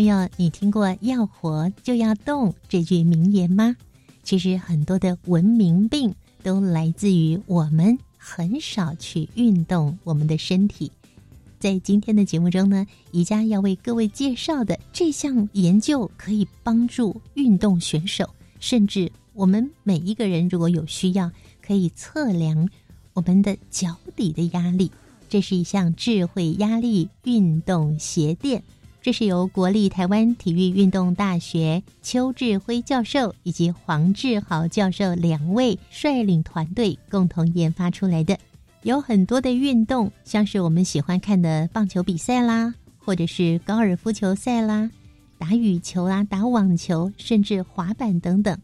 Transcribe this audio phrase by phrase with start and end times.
[0.00, 3.76] 朋友，你听过“要活就要动”这句名言吗？
[4.22, 10.90] 其实很多的文明病都来自于我们很少去运动我们的身体。
[11.58, 21.30] 在今天的节目中呢，宜家要为各位介绍的这项研究可以帮助运动选手，甚至我们每一个人如果有需要，
[21.60, 22.70] 可以测量
[23.12, 24.90] 我们的脚底的压力。
[25.28, 28.62] 这是一项智慧压力运动鞋垫。
[29.02, 38.38] 这是由国立台湾体育运动大学邱志辉教授以及黄志豪教授两位率领团队共同研发出来的。
[38.82, 44.90] 有很多的运动，像是我们喜欢看的棒球比赛啦，或者是高尔夫球赛啦、
[45.38, 48.58] 打羽球啦、打网球，甚至滑板等等。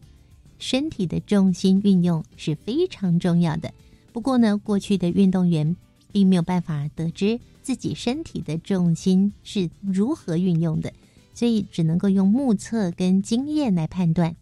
[0.58, 3.72] 身体的重心运用是非常重要的。
[4.12, 5.76] 不过呢，过去的运动员
[6.12, 7.38] 并没有办法得知。
[7.67, 10.92] 自己身体的重心是如何运用的，
[11.34, 14.36] 所以只能够用目测跟经验来判断。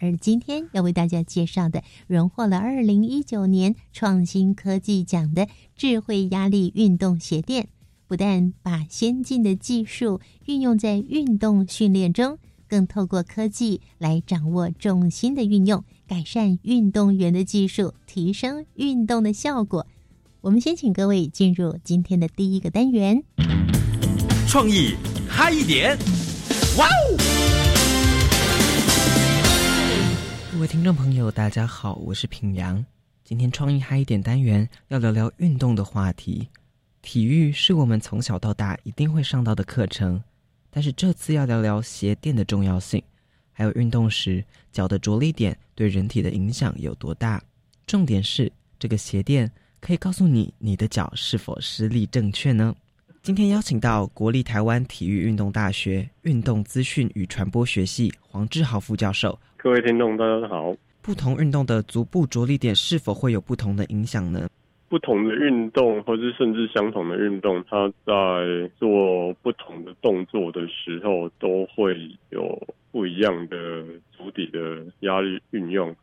[0.00, 7.68] 而今天要为大家介绍的，荣获了二零一九年创新科技奖的智慧压力运动鞋垫，
[8.08, 19.86] 不但把先进的技术运用在运动训练中，更透过科技来掌握重心的运用，改善运动员的技术，提升运动的效果。
[20.40, 23.20] 我们先请各位进入今天的第一个单元，
[24.46, 24.94] 创意
[25.28, 25.98] 嗨一点，
[26.78, 27.18] 哇哦！
[30.52, 32.84] 各位听众朋友，大家好，我是品阳。
[33.24, 36.46] 今天创意嗨一点单元要聊聊运动的话题。
[37.02, 40.22] 体育是我们从小到大一定会上到的课程，
[40.70, 43.02] 但是这次要聊聊鞋垫的重要性，
[43.50, 47.42] 还有运动时脚的着力点对人体的影响有多大。
[47.88, 49.50] 重点是这个鞋垫。
[49.80, 52.74] 可以告诉你，你的脚是否施力正确呢？
[53.22, 59.38] 今天邀请到国立台湾体育运动大学运动资讯与传播学系黄志豪副教授。
[59.56, 60.74] 各位听众，大家好。
[61.02, 64.48] 不同运动的足部着力点是否会有不同的影响呢？
[64.88, 71.94] 不同的运动，或是甚至相同的运动，它在做不同的动作的时候，都会
[72.30, 73.84] 有不一样的
[74.16, 75.94] 足底的压力运用。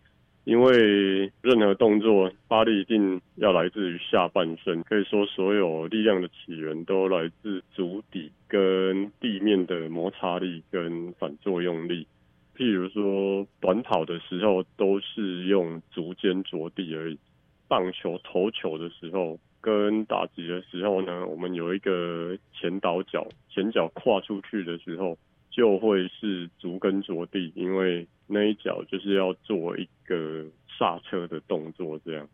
[0.45, 12.05] 因为任何动作发力一定要来自于下半身，可以说所有力量的起源都来自足底跟地面的摩擦力跟反作用力。
[12.55, 17.17] 譬如说短跑的时候都是用足尖着地而已，
[17.67, 25.17] 棒球投球的时候跟打击的时候呢，我们有一个前倒脚，前脚跨出去的时候。
[25.55, 30.43] 就会是足跟着地，因为那一脚就是要做一个
[30.77, 32.27] 刹车的动作，这样。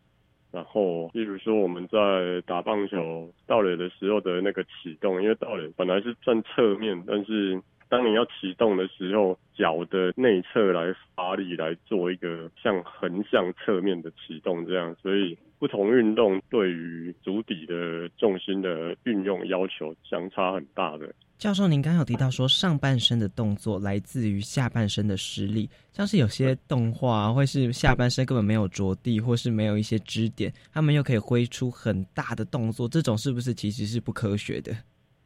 [0.50, 14.96] 然后，例如说我们在打棒球到垒的时候的那个启动，因为到垒本来是站侧面，但是当你要启动的时候，脚的内侧来发力来做一个像横向侧面的启动，这样。
[15.02, 21.14] 所以不同运动对于足底的重心的运用要求相差很大的。
[21.36, 34.74] 教授，您刚有提到说上半身的动作来自于下半身的施力，像是有些动画会是下半身根本没有着地，或是没有一些支点，他们又可以挥出很大的动作，这种是不是其实是不科学的？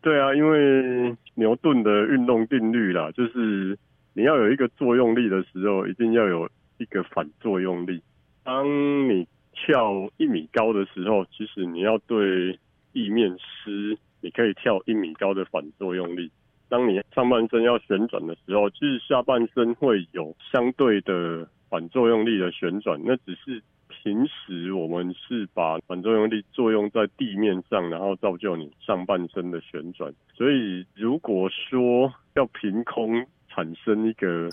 [0.07, 3.77] 对啊，因为牛顿的运动定律啦，就是
[4.15, 8.01] 你要有一个作用力的时候，一定要有一个反作用力。
[8.45, 8.65] 当
[9.09, 12.57] 你跳一米高的时候，其实你要对
[12.93, 13.99] 地面施。
[14.21, 16.31] 你可以跳一米高的反作用力。
[16.69, 23.01] 当你上半身要旋转的时候，其实下半身会有相对的反作用力的旋转。
[23.05, 23.61] 那只是
[24.07, 30.15] 平时我们是把反作用力作用在地面上，然后造就你上半身的旋转。
[30.33, 34.49] 所以如果说要凭空产生一个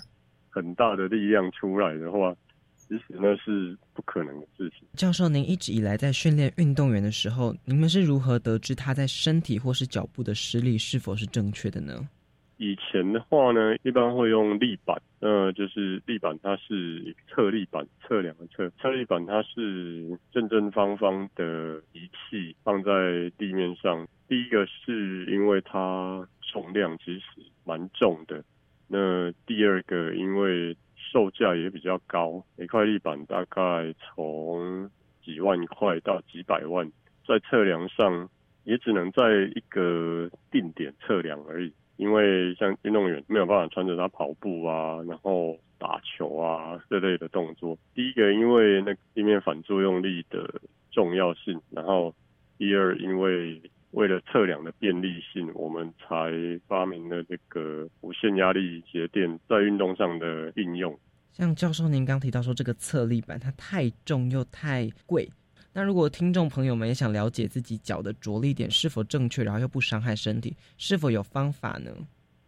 [0.50, 2.34] 很大的力量出来的话，
[2.74, 4.88] 其实那是不可能的事情。
[4.94, 12.08] 教授，您一直以来在训练运动员的时候，你们是如何得知他在身体或是脚部的施力是否是正确的呢？
[12.56, 24.06] 以前的话呢，一般会用立板，呃，就是立板，它是测立板，测量的测，测立板它是正正方方的仪器放在地面上。
[24.28, 27.24] 第一个是因为它重量其实
[27.64, 28.42] 蛮重的，
[28.88, 34.88] 那第二个因为售价也比较高，一块立板大概从
[35.22, 36.90] 几万块到几百万，
[37.26, 38.28] 在测量上
[38.62, 39.22] 也只能在
[39.54, 41.72] 一个定点测量而已。
[41.96, 47.78] 因为像运动员没有办法穿着它跑步啊，然后打球啊这类的动作。
[47.94, 50.60] 第一个，因为那地面反作用力的
[50.90, 52.14] 重要性；然后
[52.58, 53.60] 第二，因为
[53.92, 56.32] 为了测量的便利性，我们才
[56.66, 60.98] 发明了这个无线压力鞋垫在运动上的应用。
[61.32, 65.28] 像教授您刚提到说，这个测力板它太重又太贵。
[65.76, 71.90] 那如果听众朋友们也想了解自己脚的着力点是否正确，然后又不伤害身体，是否有方法呢？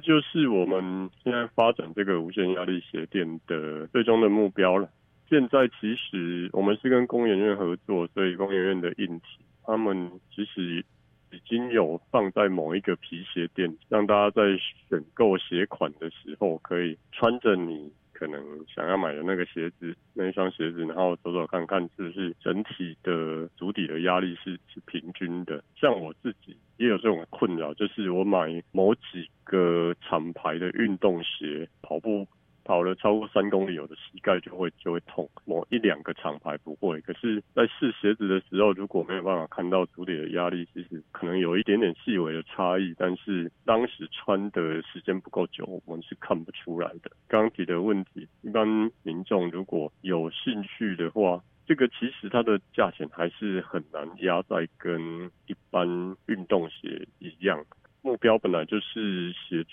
[0.00, 4.88] 就是我们现在发展这个无线压力鞋垫的最终的目标了。
[5.28, 9.24] 现在其实我们是跟工研院合作，所以工研院的硬体，
[9.64, 10.84] 他们其实
[11.32, 14.42] 已经有放在某一个皮鞋垫，让大家在
[14.88, 17.92] 选购鞋款的时候可以穿着你。
[18.18, 25.62] 可能想要买的那个鞋子，那一双鞋子，然后走走看看是不是整体的足底的压力是是平均的。
[25.78, 32.26] 像我自己也有这种困扰，就是我买某几个厂牌的运动鞋跑步。
[32.66, 35.30] 跑了超过三公里，有的膝盖就会就会痛。
[35.44, 42.92] 某一两个厂牌不会，可是，在试鞋子的时候，如果没有办法看到足底的压力，其实可能有一点点细微的差异。
[42.98, 47.10] 但是当时穿的时间不够久，我们是看不出来的。
[47.28, 48.66] 刚提的问题，一般
[49.04, 55.86] 民众如果有兴趣的话，这个其实它的价钱还是很难压在跟一般
[56.26, 57.64] 运动鞋一样。
[58.02, 59.64] 目标本来就是协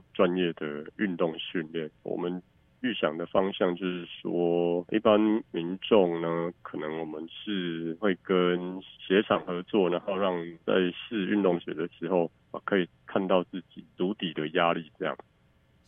[0.00, 1.90] 助专业的运动训练。
[2.02, 2.42] 我们
[2.80, 5.20] 预想的方向就是说，一般
[5.50, 8.58] 民众呢，可能我们是会跟
[9.06, 14.90] 鞋厂合作，然后让在试运动鞋的时候啊，可以看到自己足底的压力。
[14.98, 15.16] 这样，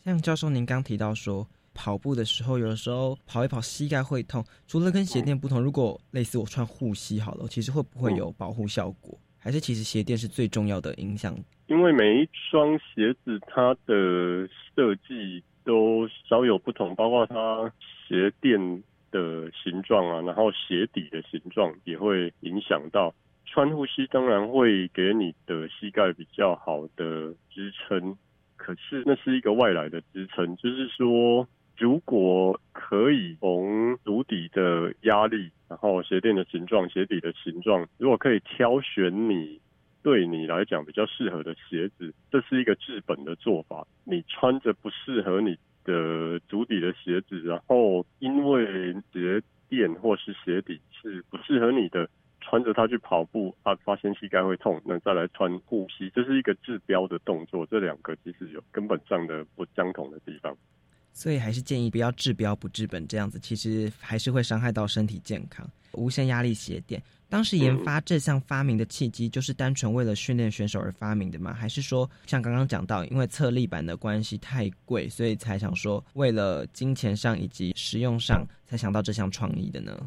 [0.04, 9.18] 像教授您刚提到说，跑步的时候，有的时候跑一跑膝盖会痛，除了跟鞋垫不同，如果类似我穿护膝好了，其实会不会有保护效果？
[9.38, 11.34] 还是其实鞋垫是最重要的影响？
[11.72, 14.46] 因为每一双鞋子它的
[14.76, 17.72] 设计都稍有不同，包括它
[18.06, 23.14] 鞋垫的形状啊，然后鞋底的形状也会影响到。
[23.46, 28.18] 穿护膝当然会给你的膝盖比较好的支撑，
[28.56, 31.48] 可是那是一个外来的支撑，就是说。
[31.78, 39.58] 如果可以从足底的压力，然后鞋垫的形状、鞋底的形状，如果可以挑选你
[40.02, 43.86] 对你来讲比较适合的鞋子，这是一个治本的做法。
[44.04, 52.08] 你穿着不适合你的足底的鞋子，然后因为鞋垫或是鞋底是不适合你的，
[52.40, 57.64] 穿着它去跑步啊，发现膝盖会痛，那再来穿护膝，这是一个治标的动作。
[57.66, 60.56] 这两个其实有根本上的不相同的地方。
[61.14, 65.66] 所以还是建议不要治标不治本，这样子其实还是会伤害到身体健康。
[65.92, 67.02] 无限压力鞋垫，
[67.32, 71.54] 当时研发这项发明的契机，就是单纯为了训练选手而发明的吗？
[71.54, 79.98] 还是说像刚刚讲到，因为测力板的关系太贵，所以才想说为了金钱上以及实用上才想到这项创意的呢？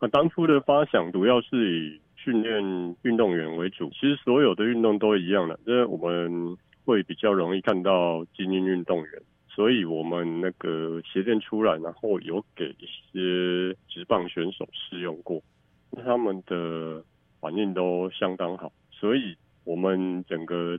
[0.00, 2.62] 啊，当初的发想主要是以训练
[3.00, 9.22] 运动员为主，其实所有的运动都一样的，因为我们会比较容易看到精英运动员。
[9.48, 15.42] 所以我们那个鞋垫出来，然后有给一些直棒选手试用过，
[15.96, 17.04] 他们的
[17.40, 18.72] 反应都相当好。
[18.90, 20.78] 所以我们整个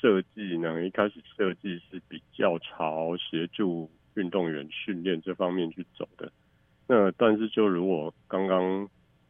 [0.00, 6.30] 设计呢，一开始设计是比较朝协助运动员训练这方面去走的。
[6.86, 8.88] 那但是就如我刚刚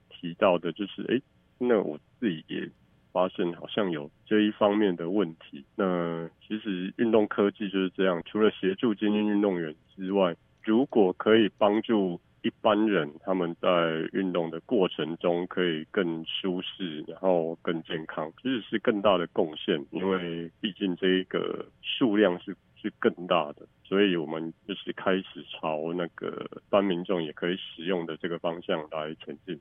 [0.08, 1.20] 提到的，就是哎，
[1.58, 2.70] 那我自己也。
[3.12, 5.64] 发现好像有这一方面的问题。
[5.74, 13.68] 那其实运动科技就是这样，除了协助精英运动员之外，如果可以帮助一般人他们在
[14.12, 19.84] 运动的过程中可以更舒适，然后更健康，其实是更大的贡献。
[19.90, 29.60] 因为毕竟这一个数量是是更大的，所以我们就是开始朝那个一般民众也可以使用的这个方向来前进。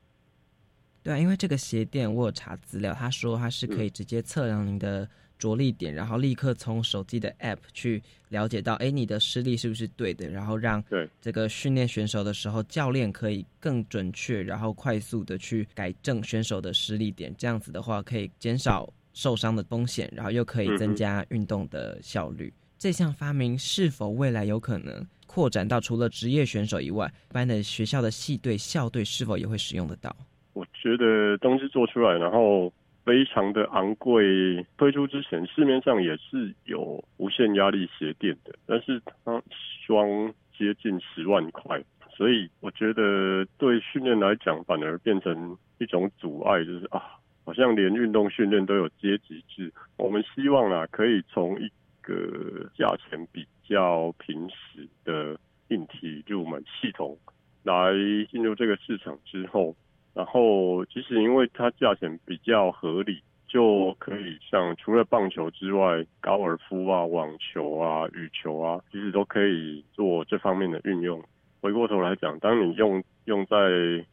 [1.04, 5.10] 对啊，因为这个鞋垫我有查资料，他说它是可以直接测量您的
[5.40, 10.84] 着力点，然后立刻从手机的 App 去了解到，哎，你的施力是不是对的，然后让
[11.20, 22.54] 这个训练选手的时候，教练可以更准确，然后快速的去改正选手的施力点，这样子的话可以减少受伤的风险，然后又可以增加运动的效率。
[22.78, 30.16] 这项发明是否未来有可能扩展到除了职业选手以外，一般的学校的系队、校队是否也会使用得到？
[30.54, 32.72] 我觉得东西做出来，然后
[33.10, 39.42] 非常的昂贵，推出之前市面上也是有无线压力鞋垫的，但是它
[39.84, 41.84] 双接近十万块。
[42.16, 49.74] 所以我觉得对训练来讲，反而变成一种阻碍，就是啊，好像连运动训练都有阶级制。
[49.98, 51.68] 我们希望啊，可以从一
[52.04, 55.36] 个价钱比较平实的
[55.70, 57.18] 硬体入门系统
[57.64, 57.92] 来
[58.30, 59.76] 进入这个市场之后，
[60.20, 71.24] 然后其实因为它价钱比较合理，就可以像除了棒球之外，高尔夫啊、网球啊、羽球啊，其实都可以做这方面的运用。
[71.62, 73.56] 回过头来讲，当你用用在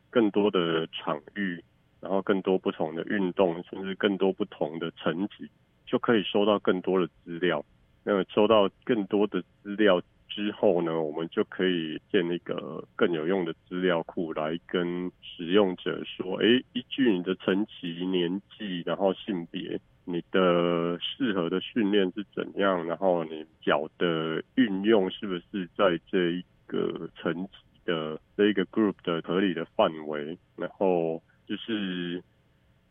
[0.09, 1.61] 更多的场域，
[2.01, 5.51] 然后更多不同的运动，甚至更多不同的层级，
[5.87, 7.65] 就可以收到更多的资料。
[8.05, 26.45] 那么收到更多的资料之后呢，我们就可以建一个更有用的资料库来跟使用者说：，哎，依据你的层级、年纪，然后性别，你的适合的训练是怎样，然后你脚的运用是不是在这一。
[26.69, 27.51] 个层级
[27.85, 32.21] 的这一个 group 的合理的范围，然后就是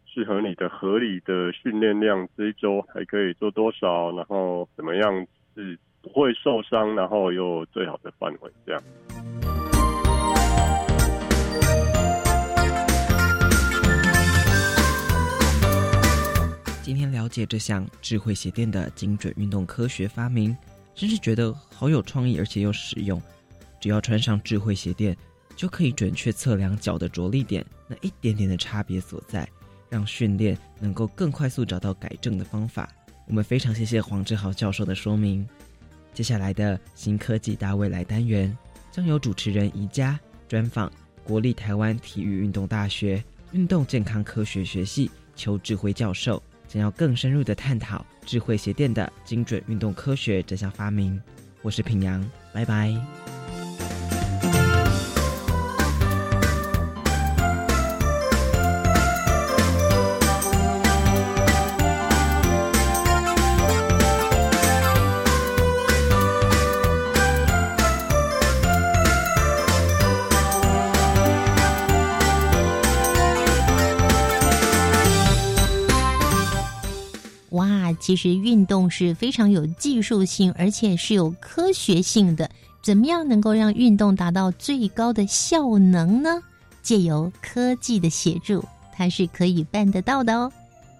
[0.05, 8.83] 适合你的合理的训练量，这一周还可以做多少，然后怎么样是不会受伤，然后又最好的范围这样。
[16.83, 20.55] 今天了解这项智慧鞋垫的精准运动科学发明，
[20.93, 23.19] 真是觉得好有创意，而且又实用。
[23.81, 25.17] 只要穿上智慧鞋垫，
[25.55, 29.47] 就可以准确测量脚的着力点那一点点的差别所在，
[29.89, 32.87] 让训练能够更快速找到改正的方法。
[33.27, 35.47] 我们非常谢谢黄志豪教授的说明。
[36.15, 38.57] 接下来的新科技大未来单元，
[38.89, 40.17] 将由主持人宜家
[40.47, 40.89] 专访
[41.25, 51.21] 国立台湾体育运动大学运动健康科学学系邱智慧教授，将要更深入的探讨智慧鞋垫的精准运动科学这项发明。
[51.61, 52.95] 我是平阳，拜拜。
[78.15, 82.49] 其实运动是非常有技术性，而且是有科学性的。
[82.81, 86.41] 怎么样能够让运动达到最高的效能呢？
[86.81, 90.49] 借由科技的协助，它是可以办得到的哦。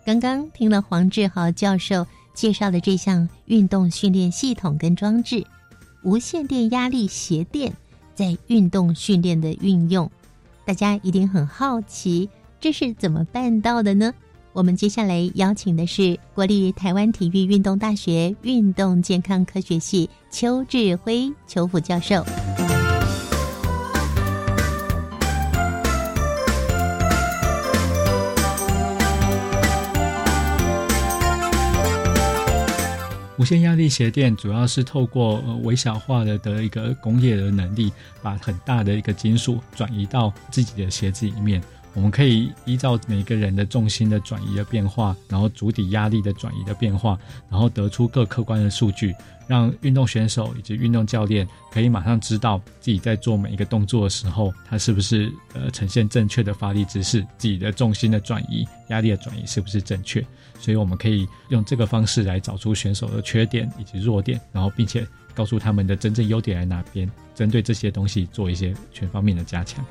[0.06, 5.42] 刚刚听了黄志豪教授介绍的这项运动训练系统跟装置——
[6.04, 7.72] 无线电压力鞋垫，
[8.14, 10.12] 在运动训练的运用，
[10.66, 12.30] 大家一定很好奇，
[12.60, 14.14] 这是怎么办到的呢？
[14.56, 22.24] 我们接下来邀请的是国立台湾体育运动大学运动健康科学系邱志辉邱副教授。
[33.38, 37.92] 无线压力鞋垫主要是透过微小化的的一个工业的能力，
[38.24, 41.62] 把很大的一个金属转移到自己的鞋子里面。
[41.96, 47.18] 我们可以依照每个人的重心的转移的变化，然后足底压力的转移的变化，
[47.50, 49.16] 然后得出各客观的数据，
[49.48, 60.24] 让运动选手以及运动教练可以马上知道自己在做每一个动作的时候，他是不是呃呈现正确的发力姿势，自己的重心的转移、压力的转移是不是正确。
[60.60, 69.86] 所以我们可以用这个方式来找出选手的缺点以及弱点，然后并且告诉他们的真正优点在哪边，针对这些东西做一些全方面的加强。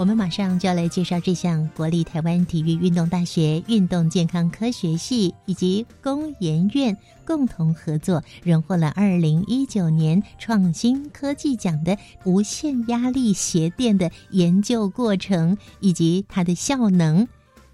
[0.00, 17.28] 我们马上就要来介绍这项国立台湾体育运动大学运动健康科学系以及工研院共同合作，荣获了二零一九年创新科技奖的无线压力鞋垫的研究过程以及它的效能。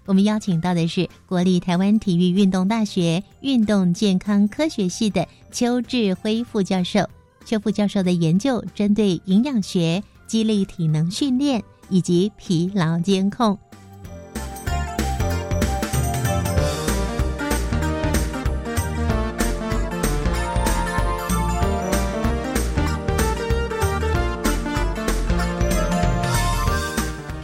[0.05, 7.09] 我们邀请到的是国立台湾体育运动大学运动健康科学系的邱志辉副教授。
[7.45, 11.63] 邱副教授的研究针对营养学、激励体能训练。
[11.89, 13.57] 以及疲劳监控。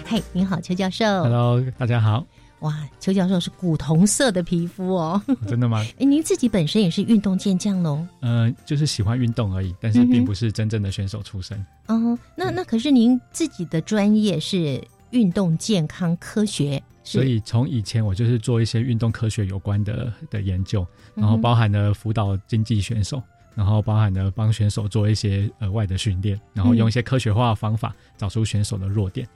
[0.05, 1.05] 嘿您好，邱教授。
[1.23, 2.23] Hello，大家好。
[2.63, 5.85] 哇，邱教授是古铜色的皮肤哦， 真的吗？
[5.99, 8.05] 哎，您自己本身也是运动健将喽？
[8.21, 11.57] 呃，就是喜欢运动而已，但是并不是真正的选手出身。
[11.87, 23.21] 哦，那那可是您自己的专业是运动健康科学，所以从以前我就是做一些运动科学有关的的研究，然后包含了辅导竞技选手，
[23.55, 29.27] 然后包含了帮选手做一些额外的训练，然后用一些科学化的方法找出选手的弱点。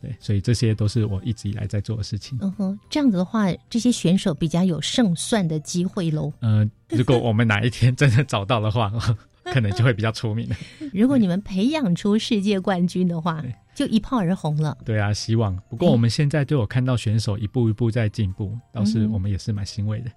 [0.00, 2.38] 对，所以这些都是我一直以来在做的事情。
[2.40, 6.32] 嗯哼，这样子的话，这些选手比较有胜算的机会喽。
[6.40, 8.90] 嗯、呃，如果我们哪一天真的找到的话，
[9.52, 10.48] 可能就会比较出名。
[10.92, 14.76] 如果你们培养出世界冠军的话，就一炮而红了。
[14.84, 15.56] 对啊，希望。
[15.68, 20.10] 不过我们现在都有看到选手一步一步在进步，倒是我们也是蛮欣慰的。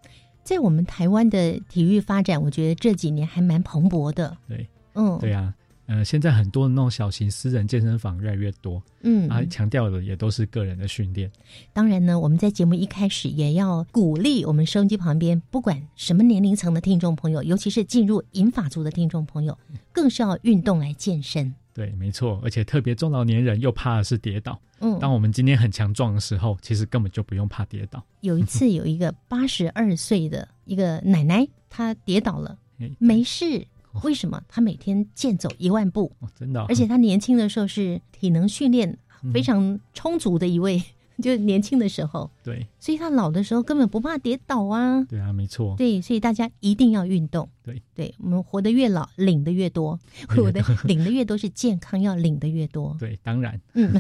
[0.43, 4.35] 在我们台湾的体育发展，我觉得这几年还蛮蓬勃的。
[4.47, 5.53] 对，嗯，对啊。
[5.85, 11.29] 呃，现在很多那种小型私人健身房越来越多，嗯，啊，强调的也都是个人的训练。
[11.73, 19.57] 当然呢，我们在节目一开始也要鼓励我们收音机旁边不管什么年龄层的听众朋友，尤其是进入银发族的听众朋友，
[19.91, 21.53] 更是要运动来健身。
[21.73, 24.57] 对，没错，而且特别中老年人又怕的是跌倒。
[24.79, 28.01] 嗯，当我们今天很强壮的时候，其实根本就不用怕跌倒。
[28.21, 32.57] 有一次，有一个八十二岁的一个奶奶，她跌倒了，
[32.99, 33.65] 没事。
[34.03, 36.12] 为什么他每天健走一万步？
[36.19, 38.97] 哦、真的、哦，而且他年轻的时候是体能训练
[39.31, 40.81] 非常充足的一位，
[41.17, 42.29] 嗯、 就年轻的时候。
[42.43, 45.03] 对，所以他老的时候根本不怕跌倒啊。
[45.03, 45.75] 对啊，没错。
[45.77, 47.47] 对，所以大家一定要运动。
[47.63, 49.97] 对，对我们活得越老，领的越多；
[50.27, 52.95] 活的领的越多是健康，要领的越多。
[53.00, 53.93] 对，当然，嗯，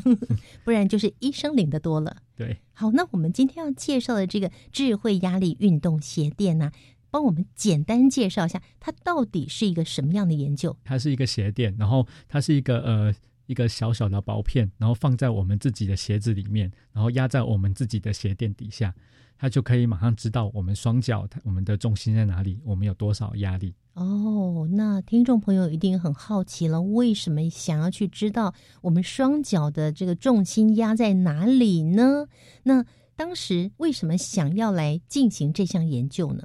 [0.65, 2.17] 不然就是医生领的多了。
[2.35, 6.73] 对，好，那我们今天要介绍的这个智慧压力运动鞋垫呢、啊？
[7.13, 10.75] 帮我们简单介绍一下，它到底是一个什么样的研究？
[10.83, 13.13] 它是一个鞋垫，然后它是一个呃
[13.45, 18.95] 一个小小的薄片，然后放在我们自己的鞋子里面，然后压在我们自己的鞋垫底下，
[19.37, 23.75] 它就可以马上知道我们双脚我们的重心在哪里，我们有多少压力。
[23.93, 32.25] 哦，那听众朋友一定很好奇了，为什么想要去知道我们双脚的这个重心压在哪里呢？
[32.63, 32.83] 那
[33.15, 36.43] 当时为什么想要来进行这项研究呢？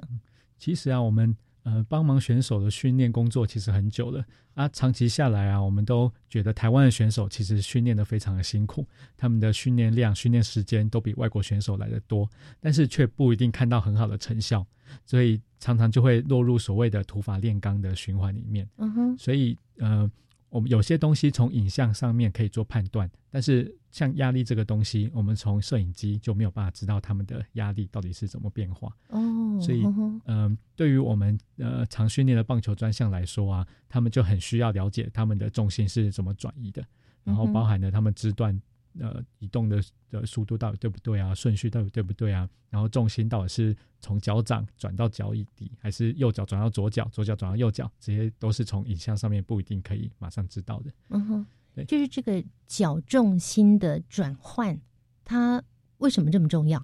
[0.59, 8.85] 其实啊，我们呃帮忙选手的训练工作其实很久了啊，长期下来啊，我们都觉得台湾的选手其实训练的非常的辛苦，
[9.17, 14.65] 他们的训练量、训练时间都比外国选手来的多，但是却不一定看到很好的成效，
[15.05, 18.69] 所以常常就会落入所谓的土法炼钢的循环里面。
[18.77, 20.11] 嗯哼，所以呃。
[20.49, 28.95] 我们有些东西从影像上面可以做判断，但是像压力这个东西，我们从摄影机就没有办法知道他们的压力到底是怎么变化。
[29.09, 36.83] 哦，所以，嗯、呃，对于我们呃常训练的棒球专项来说啊，他们就很需要了解他们的重心是怎么转移的，
[37.23, 38.59] 然后包含了他们肢段
[38.99, 50.91] 呃移动的的速度到底对不对啊，顺序到底对不对啊，然后重心到底是从脚掌转到脚底，还是右脚转到左脚，左脚转到右脚，这些都是从影像上面不一定可以马上知道的。
[51.09, 54.79] 嗯哼，对，就是这个脚重心的转换，
[55.23, 55.63] 它
[55.97, 56.83] 为什么这么重要？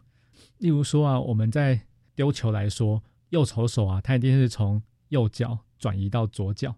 [0.57, 1.81] 例如说啊，我们在
[2.15, 6.75] 丢球来说，右投手啊，他一定是从右脚转移到左脚，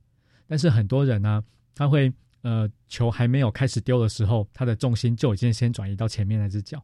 [0.47, 2.13] 但是很多人呢、啊，他会。
[2.47, 6.81] 呃，球还没有开始丢的时候，他的重心就已经先转移到前面那只脚，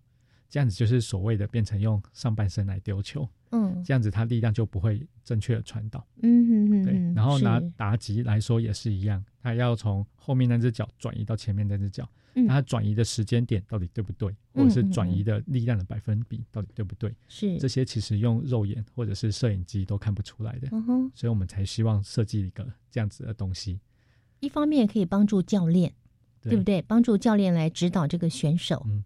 [0.49, 7.13] 这样子就是所谓的变成用上半身来丢球，嗯，这样子他力量就不会正确的传导，嗯哼哼，对。
[7.15, 12.09] 然后拿达吉来说也是一样，他要从后面那只脚转移到前面那只脚，
[12.45, 17.15] 他转移的时间点到底对不对，或者是转移的力量的百分比到底对不对？
[17.29, 17.57] 是。
[17.57, 23.79] 这些其实用肉眼或者是摄影机都看不出来的，嗯哼，所以我们才希望设计一个这样子的东西。
[24.43, 25.93] 一方面可以帮助教练，
[26.41, 26.81] 对,对不对？
[26.81, 28.83] 帮助教练来指导这个选手。
[28.85, 29.01] 嗯，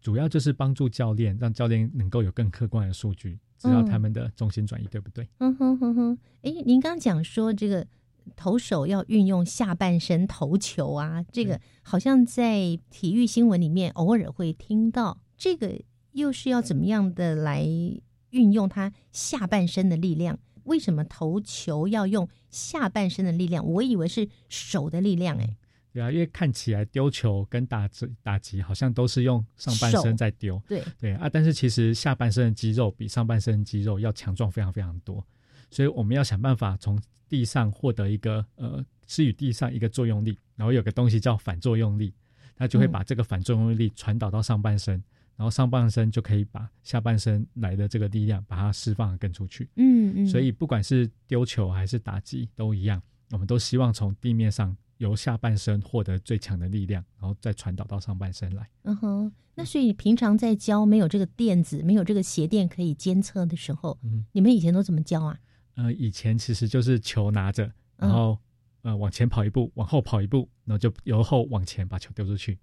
[0.00, 5.28] 主要就是帮助教练，让教练能够有更客观的数据，知道他们的重心转移对不对？
[5.38, 6.18] 嗯哼哼哼。
[6.42, 7.84] 哎，您刚讲说这个
[8.36, 15.18] 投手要运用下半身投球啊，这个好像在体育新闻里面偶尔会听到。
[15.36, 15.80] 这个
[16.12, 17.66] 又是要怎么样的来
[18.30, 20.38] 运用他下半身的力量？
[20.66, 23.66] 为什么投球要用下半身的力量？
[23.66, 25.56] 我以为是手的力量、欸，哎，
[25.92, 30.82] 对啊，因为看起来丢球跟打击打击好像都是用上半身在丢，对。
[31.00, 35.24] 对啊，但是其实下半身的肌肉比上半身的肌肉要强壮非常非常多，
[35.70, 42.12] 所以我们要想办法从地上获得一个呃施与地上一个作用力，然后有个东西叫反作用力，
[42.56, 44.96] 它就会把这个反作用力传导到上半身。
[44.96, 45.04] 嗯
[45.36, 49.68] 然后上半身就可以把下半身来的这个力量把它释放跟出去。
[49.76, 50.26] 嗯嗯。
[50.26, 58.68] 所以不管是丢球还是打击都一样，我们都希望从地面上由下半身获得最强的力量，然后再传导到上半身来。
[58.84, 65.38] 嗯哼，那所以平常在教没有这个垫子、没有这个鞋垫可以监测的时候，嗯，你们以前都怎么教啊？
[65.74, 68.38] 呃，以前其实就是球拿着，然后、
[68.80, 72.58] 呃往前跑一步，往后跑一步，然后就由后往前把球丢出去。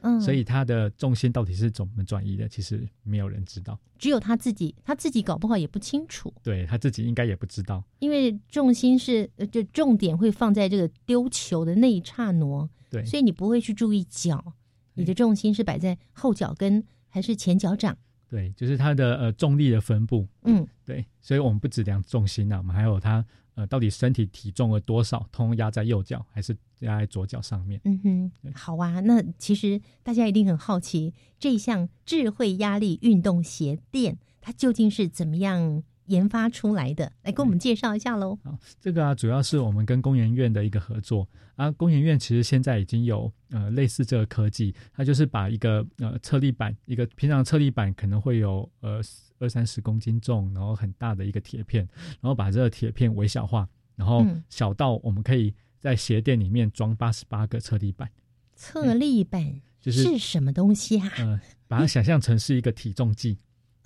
[0.00, 3.78] 嗯，所以他的重心到底是怎么转移的，其实没有人知道。
[3.98, 7.82] 只有他自己，他自己搞不好也不清楚，对他自己应该也不知道。
[7.98, 14.52] 因为重心是呃，就重点会放在这个丢球的那一刹那，对，所以你不会去注意脚，
[14.94, 17.96] 你的重心是摆在后脚跟还是前脚掌？
[18.28, 20.28] 对，就是它的呃重力的分布。
[20.44, 23.24] 嗯，对，所以我们不止量重心啊，我们还有它
[23.58, 27.80] 呃到底身体体重了多少，通通压在右脚还是压在左脚上面。
[27.84, 29.00] 嗯哼，好啊。
[29.00, 37.10] 那其实大家一定很好奇，这项智慧压力运动鞋垫它究竟是怎么样研发出来的？
[37.22, 38.38] 来给我们介绍一下喽。
[38.42, 41.70] 好，这个啊，主要是我们跟工研院的一个合作啊。
[41.70, 49.00] 工研院其实现在已经有呃类似这个科技，它就是把一个呃侧立板，一个平常侧立板可能会有呃
[49.38, 51.88] 二三十公斤重，然后很大的一个铁片，
[52.20, 58.10] 然后把这个铁片微小化，然后嗯小到我们可以在鞋垫里面装八十八个侧立板，
[58.56, 61.08] 侧立板就是是什么东西啊？
[61.18, 63.38] 呃把它想象成是一个体重计，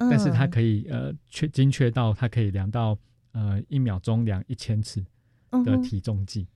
[0.03, 2.99] 嗯但是它可以呃确精确到它可以量到
[3.33, 5.05] 呃一秒钟量一千次
[5.65, 6.49] 的体重计，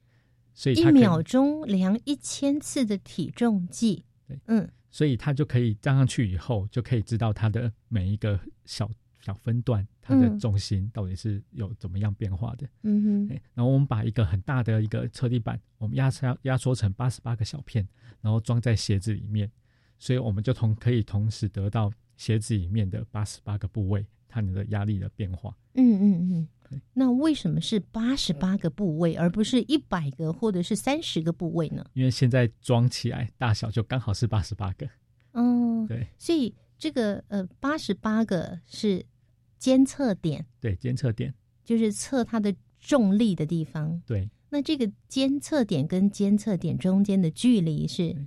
[0.55, 4.05] 所以一秒钟量一千次的体重计。
[4.27, 4.69] 对，嗯。
[4.91, 10.39] 所以它就可以站上去以后，就可以知道它的每一个小小分段，它的嗯。
[10.39, 12.67] 重心到底是有怎么样变化的。
[12.83, 17.87] 嗯哼，哎然后我们把一个很大的一个车地板，我们压缩压缩成八十八个小片，
[18.23, 19.51] 然后装在鞋子里面，
[19.99, 25.57] 所以我们就同可以同时得到鞋子里面的八十八个部位它们的压力的变化。
[25.75, 26.49] 嗯嗯嗯。
[26.93, 31.85] 那为什么是八十八个部位，而不是一百个或者是三十个部位呢？
[31.93, 34.85] 因为现在装起来大小就刚好是八十八个，
[35.31, 39.07] 哦，对所以这个呃八十八个是
[39.59, 41.33] 监测点，对，监测点，
[41.65, 44.03] 就是测它的重力的地方。
[44.05, 48.27] 对，那这个监测点跟监测点中间的距离是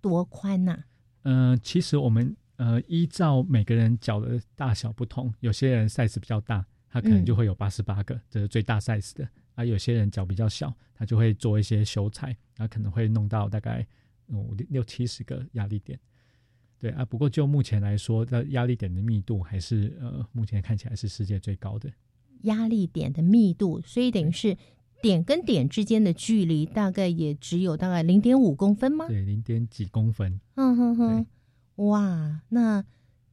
[0.00, 0.84] 多宽呐、
[1.24, 9.28] 呃，其实我们呃依照每个人脚的大小不同，有些人 size 比较大，他可能嗯就会有八十八个，这是最大 size 的。
[9.54, 13.86] 啊，有些人脚比较小，他就会做一些修裁，然后可能会弄到大概
[14.28, 16.00] 嗯六六七十个压力点。
[16.78, 21.92] 对啊，不过就目前来说，的压力点的密度还是呃目前看起来是世界最高的。
[22.42, 24.56] 压力点的密度，所以等于是
[25.00, 29.06] 点跟点之间的距离大概也只有大概零点五公分吗？
[29.06, 30.40] 对，零点几公分。
[30.56, 31.26] 嗯哼哼，
[31.76, 32.84] 哇，那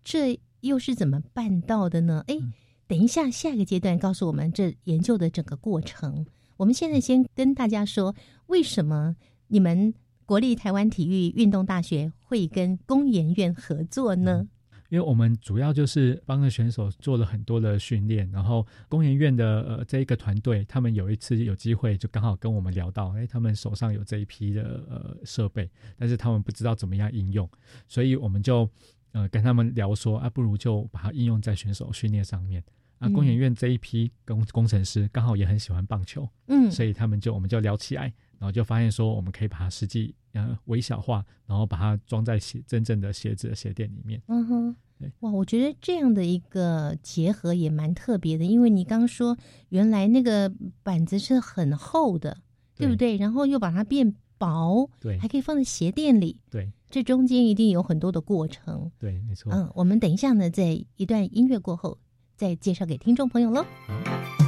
[0.03, 2.23] 这又是怎么办到的呢？
[2.27, 2.53] 哎，嗯
[2.87, 6.25] 等一下，下一个阶段告诉我们这研究的整个过程。
[6.57, 8.13] 我们现在先跟大家说，
[8.47, 9.15] 为什么
[9.47, 9.93] 你们
[10.25, 14.47] 国立台湾体育运动大学会跟工研院合作呢？
[14.91, 27.49] 因为我们主要就是帮着选手做了很多的训练，然后工研院的呃这一个团队，他们有一次有机会就刚好跟我们聊到，哎，他们手上有这一批的呃设备，但是他们不知道怎么样应用，
[27.87, 28.69] 所以我们就
[29.13, 32.61] 呃跟他们聊说啊，不如就把它应用在选手训练上面。
[32.97, 38.03] 啊，嗯工研院这一批工工程师刚好也很喜欢棒球，嗯，所以他们就我们就聊起来，
[38.37, 44.21] 然后就发现说，我们可以把它实际呃微小化，然后把它装在鞋真正的鞋子的鞋垫里面。
[44.27, 49.35] 嗯哼对，哇，我觉得这样的一个结合也蛮特别的，因为你刚刚说
[49.69, 50.51] 原来那个
[50.83, 52.37] 板子是很厚的，
[52.75, 53.17] 对不对？
[53.17, 58.91] 然后又把它变薄，对还可以放在鞋垫里，对这中间一定有很多的过程。
[58.99, 59.51] 对，没错。
[59.51, 61.97] 嗯，我们等一下呢，在一段音乐过后
[62.35, 63.65] 再介绍给听众朋友喽。
[63.87, 64.40] 各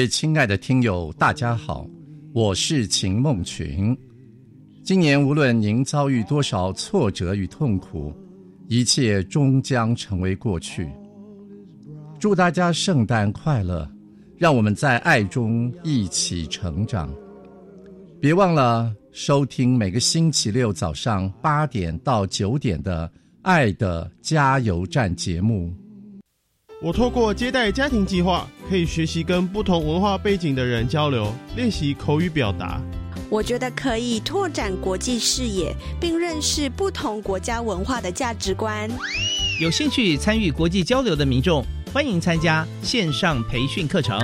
[0.00, 1.86] 位亲爱的听友，大家好，
[2.32, 3.94] 我是秦梦群。
[4.82, 8.10] 今年无论您遭遇多少挫折与痛苦，
[8.66, 10.88] 一切终将成为过去。
[12.18, 13.86] 祝大家圣诞快乐！
[14.38, 17.14] 让我们在爱中一起成长。
[18.18, 23.06] 别忘了收听每个星期六早上八点到九点的
[23.42, 25.70] 《爱的加油站》节目。
[26.82, 32.80] 我透过接待家庭计划，可以学习跟不同文化背景的人交流，练习口语表达。
[33.28, 38.88] 我觉得可以拓展国际视野，并认识不同国家文化的价值观。
[39.60, 41.62] 有兴趣参与国际交流的民众，
[41.92, 44.18] 欢迎参加线上培训课程，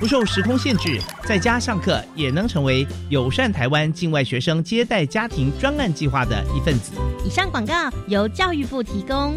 [0.00, 6.92] 不受时空限制，在家上课也能成为友善台湾境外学生接待家庭专案计划的一份子。
[7.22, 7.74] 以上广告
[8.06, 9.34] 由教育部提供。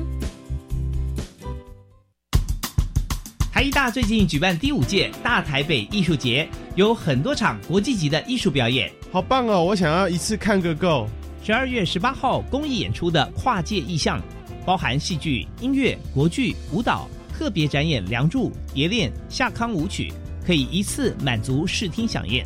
[3.62, 9.63] 台艺大最近举办第五届大台北艺术节，有很多场国际级的艺术表演，好棒哦！
[9.63, 11.08] 我想要一次看个够。
[11.43, 14.19] 十二月十八号公益演出的跨界意象，
[14.65, 20.12] 包含戏剧、音乐、国剧、舞蹈，特别展演《梁祝》《蝶恋》《夏康舞曲》，
[20.47, 22.43] 可以一次满足视听飨宴。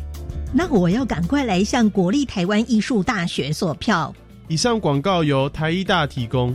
[0.52, 4.14] 那我要赶快来向国立台湾艺术大学索票。
[4.48, 6.54] 以上广告由台艺大提供。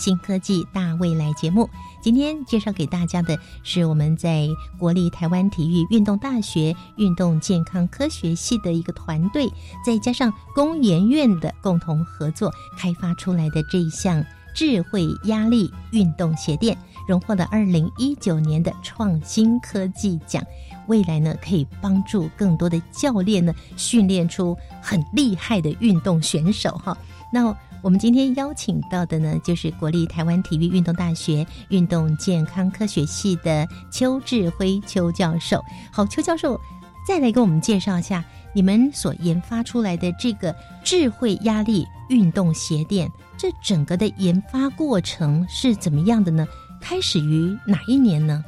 [0.00, 1.68] 新科技大未来节目。
[2.00, 9.46] 今天介绍给大家的是我们在国立台湾体育运动大学运动健康科学系的一个团队，
[9.84, 16.74] 再加上工研院的共同合作开发出来的这一项智慧压力运动鞋垫，
[17.06, 20.42] 荣获了二零一九年的创新科技奖。
[20.86, 26.96] 未来呢，可以帮助更多的教练呢训练出很厉害的运动选手哈。
[27.30, 27.54] 那。
[27.82, 35.64] 我们今天邀请到的呢，就是国立台湾体育运动大学运动健康科学系的邱志辉邱教授。
[35.90, 36.60] 好，邱教授，
[37.08, 46.46] 再来给我们介绍一下你们所研发出来的这个智慧压力运动鞋垫，这整个的研发过程是怎么样的呢？
[46.82, 48.44] 开始于哪一年呢？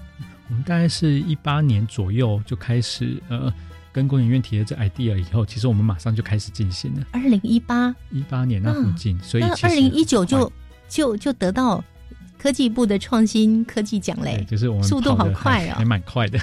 [0.48, 3.52] 我们大概是一八年左右就开始呃。
[3.92, 7.06] 跟工研院提了这 idea 以后，其实我们马上就开始进行了。
[7.12, 10.50] 二零一八一八年那附近，所以二零一九就
[10.88, 11.84] 就就得到
[12.38, 16.38] 科技部的创新科技奖嘞，就是我们速度好快啊，还蛮快的。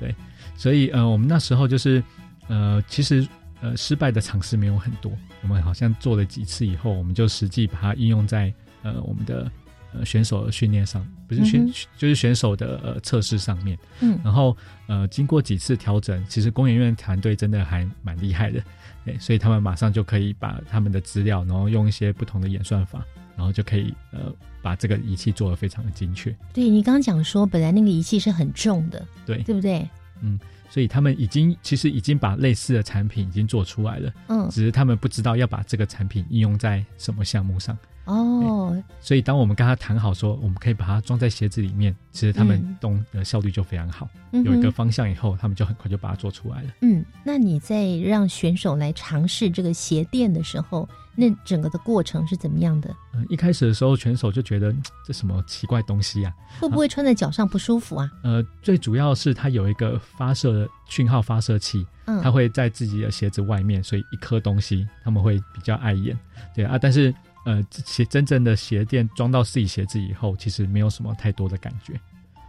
[0.00, 0.14] 对，
[0.56, 2.02] 所以呃，我们那时候就是
[2.48, 3.26] 呃，其实
[3.60, 9.50] 呃，失败的尝试没有很多，我们好像做了几次以后，我们就实际把它应用在呃我们的。
[9.92, 13.78] 呃，选手的训练上不是选，就是选手的呃测试上面。
[14.00, 18.62] 嗯，然后呃，经过几次调整，其实工研院团队真的还蛮厉害的，
[19.06, 23.04] 哎，所以他们马上就可以把他们的资料，然后用一些不同的演算法，
[23.36, 26.34] 然后就可以呃把这个仪器做的非常的精确。
[26.52, 29.88] 对你刚刚讲说，本来那个仪器是很重的，对，对不对？
[30.22, 37.76] 嗯，所以他们已经其实已经把类似的产品已经做出来了，嗯，只是他们不知道要把这个产品应用在什么项目上。
[38.10, 44.08] 哦，所以当我们跟他谈好说，我们可以把它装在鞋子里面，其实他们动的效率就非常好。
[44.32, 46.70] 有一个方向以后，他们就很快就把它做出来了。
[46.80, 52.92] 嗯，那你在让选手来尝试这个鞋垫的时候，那整个的过程是怎么样的？
[53.14, 54.74] 嗯，一开始的时候，选手就觉得
[55.06, 56.34] 这什么奇怪东西呀？
[56.58, 58.10] 会不会穿在脚上不舒服啊？
[58.24, 61.86] 呃，最主要是它有一个发射讯号发射器，
[62.22, 66.18] 它会在自己的鞋子外面，所以一颗东西他们会比较碍眼。
[66.56, 67.14] 对啊，但是。
[67.44, 71.98] 呃，鞋真正的鞋垫装到自己鞋子以后，其实没有什么太多的感觉。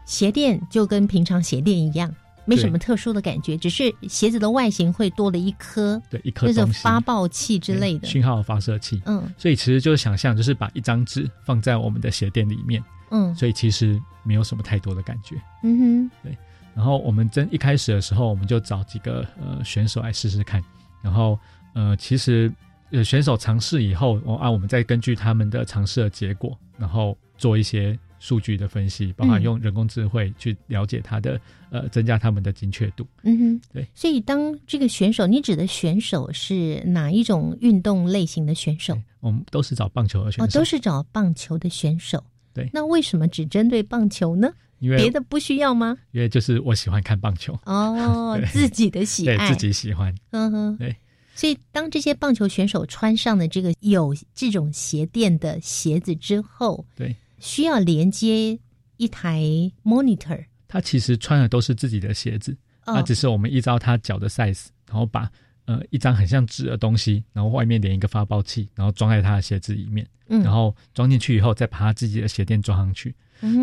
[0.06, 9.02] 鞋垫就跟平常鞋垫一样，没什么特殊的感觉，只是鞋子的外形会多了一颗，对，一颗那种发报器之类的讯号发射器。
[9.06, 12.84] 嗯，所以其实就是想象，就是把一张纸放在我们的鞋垫里面。
[13.12, 15.36] 嗯，所以其实没有什么太多的感觉。
[15.64, 16.38] 嗯哼，对。
[16.76, 20.62] 然后我们真一开始的时候，我们就找几个呃选手来试试看，
[21.02, 21.40] 然后。
[21.74, 22.52] 呃，其实
[22.92, 31.40] 呃选手尝试以后，哦啊，我们再根据他们的尝试的结果，然后做一些数据的分析，包含用人工智慧去了解他的
[31.72, 33.08] 呃，增加他们的精确度。
[33.24, 33.88] 嗯哼，对。
[33.96, 38.96] 所以当这个选手，你指的选手是哪一种运动类型的选手？
[39.22, 42.24] 我们都是找棒球的选手，都是找棒球的选手。
[42.54, 42.70] 对。
[42.74, 44.52] 那为什么只针对棒球呢？
[44.80, 45.96] 因为别的不需要吗？
[46.12, 50.14] 因为就是我喜欢看棒球哦， 自己的喜爱，对自己喜欢。
[50.32, 50.96] 嗯哼，对。
[51.36, 58.60] 所以当这些棒球选手穿上了这个有这种鞋垫的鞋子之后，对，需要连接
[58.98, 59.42] 一台
[59.84, 60.44] monitor。
[60.68, 65.30] 他其实穿的都是自己的鞋子，那只是我们依照他脚的 size，然后把
[65.66, 73.16] 呃一张很像纸的东西，然后外面连一个发报器，然后装在他的鞋子里面，嗯，然后装进去以后，再把他自己的鞋垫装上去。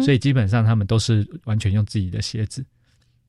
[0.05, 2.67] 所以基本上他们都是完全用自己的鞋子，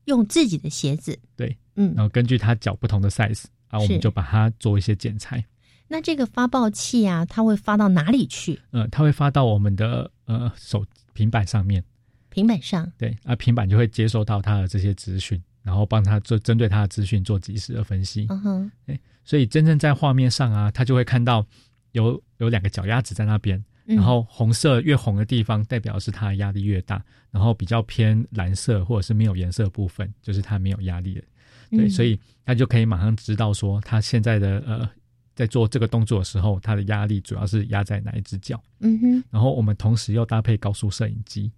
[0.06, 1.16] 用自己的鞋子。
[1.36, 5.42] 对，嗯，然后根据他脚不同的 size，啊，我们就把它做一些剪裁。
[5.88, 8.60] 那这个发报器啊，它会发到哪里去？
[8.70, 11.82] 呃，它会发到我们的呃手平板上面。
[12.28, 12.90] 平板上。
[12.98, 18.26] 对，啊，平板就会接收到它的这些资讯，然后帮他做针对他的资讯做及时的分析。
[18.28, 18.72] 嗯哼。
[18.86, 21.44] 对，所以真正在画面上啊，他就会看到
[21.92, 23.64] 有有两个脚丫子在那边。
[23.86, 26.96] 然后红色越红的地方，代表是它的压力越大；
[27.32, 31.22] 然后比较偏蓝色或者是没有颜色部分，就是它没有压力的。
[31.70, 34.90] 对，所以他就可以马上知道说，他现在的呃，
[35.34, 38.62] 在做这个动作的时候，他的压力主要是压在哪一只脚。
[38.80, 39.24] 嗯哼。
[39.30, 41.50] 然后我们同时又搭配高速摄影机，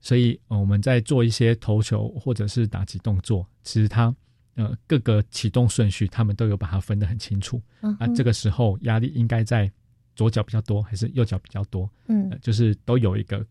[0.00, 4.14] 所以我们在做一些投球或者是打击动作，其实他
[4.54, 7.62] 呃各个启动顺序，他们都有把它分得很清楚。
[7.80, 9.70] 啊，这个时候压力应该在。
[10.14, 11.90] 左脚比较多还是右脚比较多？
[12.06, 13.42] 嗯，就是都有一个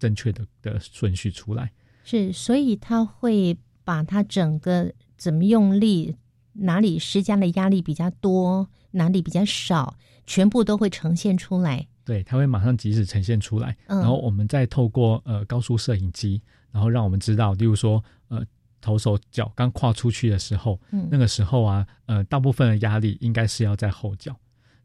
[0.00, 1.70] 正确的的顺序出来。
[2.02, 6.16] 是，所以他会把他整个怎么用力，
[6.54, 11.86] 哪里施加的压力比较多，哪里比较少，全部都会呈现出来。
[12.04, 13.76] 对，它会马上及时呈现出来。
[13.86, 18.44] 然后我们再透过呃高速摄影机，然后让我们知道，例如说呃
[18.80, 24.36] 投手脚刚跨出去的时候，嗯，那个时候啊，呃大部分的压力应该是要在后脚，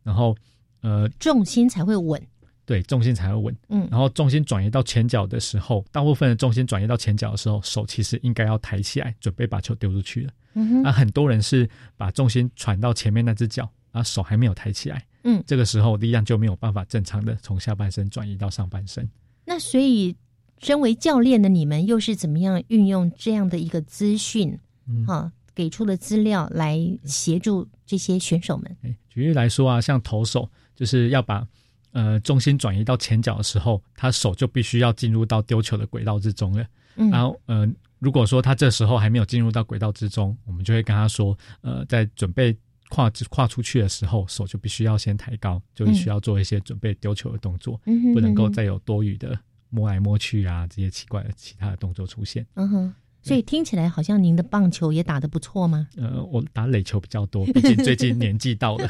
[0.03, 0.37] 然后。
[0.81, 2.21] 呃，重心才会稳，
[2.67, 3.57] 对，重心才会稳。
[3.69, 10.33] 嗯，然后重心转移到前脚的时候，大部分的重心转移到前脚的时候，手其实应该要抬起来，准备把球丢出去了。
[10.55, 15.01] 嗯哼，那很多人是把重心传到前面那只脚，啊，手还没有抬起来。
[15.23, 19.09] 嗯，这个时候力量就没有办法正常的从下半身转移到上半身。
[19.45, 20.13] 那所以，
[20.57, 24.59] 身为教练的你们又是怎么样运用这样的一个资讯，
[25.07, 28.75] 哈，给出的资料来协助这些选手们？
[29.07, 30.49] 举例来说啊，像投手。
[30.77, 31.43] 就是要把
[31.91, 36.65] 呃重心转移到前脚的时候，他手就必须要进入到丢球的轨道之中了。
[36.95, 37.67] 然后呃，
[37.99, 42.57] 如果说他这时候还没有进入到轨道之中，我们就会跟他说，呃，在准备
[42.89, 47.79] 跨跨出去的时候，手就必须要先抬高，就需要做一些准备丢球的动作，
[48.13, 52.45] 不能够再有多余的摸来摸去啊这些奇怪的其他的动作出现。
[52.55, 52.93] 嗯哼。
[53.27, 55.87] 所以听起来好像您的棒球也打得不错吗？
[55.97, 58.87] 呃，我打垒球比较多，毕竟 最近年纪到了。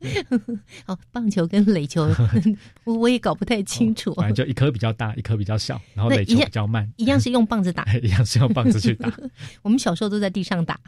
[0.86, 2.08] 好，棒球跟垒球，
[2.84, 4.14] 我我也搞不太清楚。
[4.14, 6.90] 反正就一颗比较大，一颗比较小，然后垒球比较慢。
[6.96, 9.12] 一样是用棒子打，一样是用棒子去打。
[9.60, 10.80] 我们小时候都在地上打，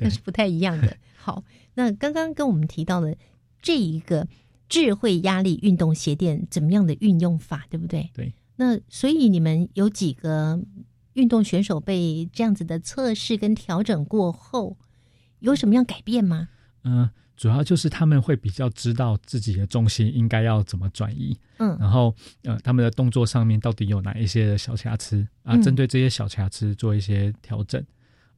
[0.00, 0.96] 那是不太一样的。
[1.16, 1.42] 好，
[1.74, 3.16] 那刚刚跟我们提到的
[3.60, 4.28] 这一个
[4.68, 8.08] 智慧压力运动鞋垫怎么样的运用法，对不对？
[8.14, 8.32] 对。
[8.56, 10.60] 那所以你们有几个？
[11.18, 14.76] 运动选手被这样子的测试跟调整过后，
[15.40, 16.48] 有什么样改变吗？
[16.84, 25.56] 嗯，主要就是他们会比较知道自己的重心应该要怎么转移，嗯，然后呃，他们的动作上面到底有哪一些的小瑕疵啊？
[25.56, 27.84] 针对这些小瑕疵做一些调整。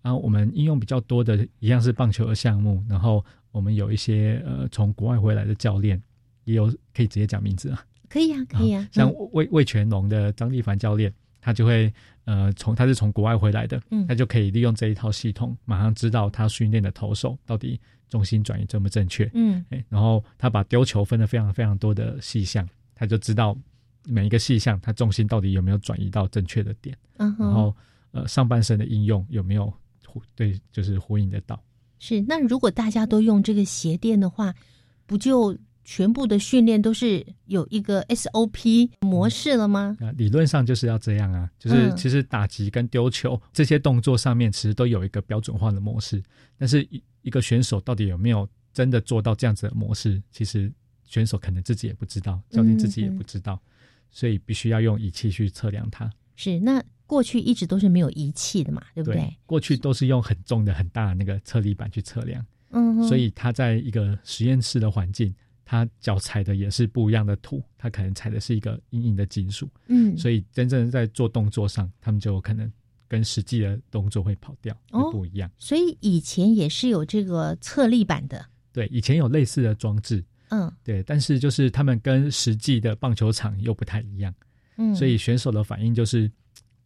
[0.01, 6.03] 然后我们应用比较多的一样是棒球的项目，然后我们有一些呃从国外回来的教练，
[6.45, 11.12] 也有可以直接讲名字啊，可以啊，可以啊，像魏魏全龙的张立凡教练。
[11.41, 11.93] 他就会，
[12.24, 23.57] 呃，从他是从国外回来的，嗯，他就可以利用这一套系统，马上知道他训练的投手到底重心转移正不正确，嗯，然后他把丢球分了非常非常多的细项，他就知道
[24.05, 27.74] 每一个细项他重心到底有没有转移到正确的点，嗯，然后
[28.12, 29.72] 呃上半身的应用有没有
[30.07, 31.61] 呼对，就是呼应得到。
[31.99, 34.55] 是，那如果大家都用这个鞋垫的话，
[35.07, 35.57] 不就？
[35.91, 39.97] 全部的训练都是有一个 SOP 模式了吗？
[39.99, 46.22] 啊，理论上就是要这样啊，就是其实打击跟丢球这些动作上面，其实都有一个标准化的模式。
[46.57, 50.72] 但是一一个选手到底有没有真的做到这样子的模式，其实
[51.03, 53.61] 选手可能自己也不知道，教练自己也不知道，
[54.12, 56.09] 所以必须要用仪器去测量它。
[56.36, 59.36] 是，那过去一直都是没有仪器的嘛，对不对？
[59.45, 62.47] 过去都是用很重的、很大的那个测力板去测量。
[62.72, 65.34] 嗯所以他在一个实验室的环境，
[65.71, 70.18] 他脚踩的也是不一样的土，他可能踩的是一个硬硬的金属，嗯。
[70.18, 72.68] 所以真正在做动作上，他们就有可能
[73.07, 75.49] 跟实际的动作会跑掉，哦会不一样。
[75.61, 80.68] 所以以前也是有这个侧立板的，对，以前有类似的装置，嗯。
[80.83, 84.35] 对，但是就是他们跟实际的棒球场又不太一样，
[84.77, 86.29] 嗯，所以选手的反应就是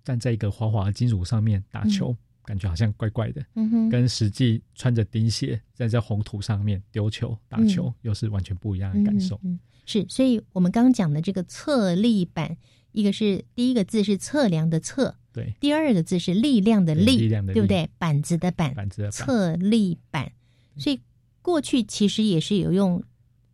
[0.03, 2.15] 站在一个滑滑的金属上面打球，
[2.45, 9.37] 感觉好像怪怪的，嗯哼跟实际穿着钉鞋站在红土上面丢球打球、又是完全不一样的感受。
[9.43, 12.57] 嗯嗯是，所以我们刚刚讲的这个测力板，
[12.93, 17.91] 一个是第一个字是测量的测，对，第二个字是力量的力，力量的力对不对？
[17.99, 20.33] 板子的板，板子的板侧立板。
[20.79, 21.01] 所以
[21.43, 23.05] 过去其实也是有用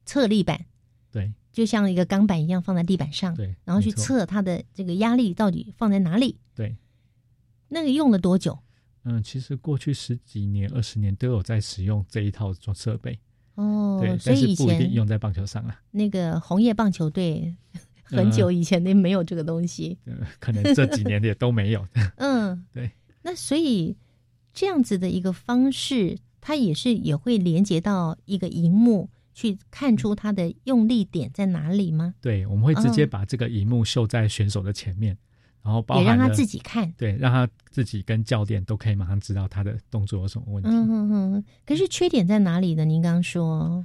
[0.05, 0.67] 测力板，
[1.11, 6.39] 对就像一个钢板一样放在地板上，对然后去测它的这个压力到底放在哪里。
[6.55, 6.77] 对，
[7.69, 8.59] 那个用了多久？
[9.05, 13.19] 嗯，其实过去十几年、二十年都有在使用这一套装设备，
[13.55, 15.81] 哦对，，所以以但是不一定用在棒球上啊。
[15.91, 17.55] 那个红叶棒球队
[18.05, 21.87] 很久以前那没有这个东西，呃，可能这几年也都没有。
[22.17, 22.91] 嗯， 对。
[23.23, 23.97] 那所以
[24.53, 32.15] 这样子的一个方式，它也是也会连接到一个荧幕，去看出它的用力点在哪里吗？
[32.21, 35.17] 对，我们会直接哦把这个荧幕秀在选手的前面，
[35.63, 40.71] 然后也让他自己看对，让他自己跟教练都可以马上知道他的动作有什么问题。
[40.71, 41.45] 嗯哼哼。
[41.67, 42.85] 可是缺点在哪里呢？
[42.85, 43.85] 您刚刚说，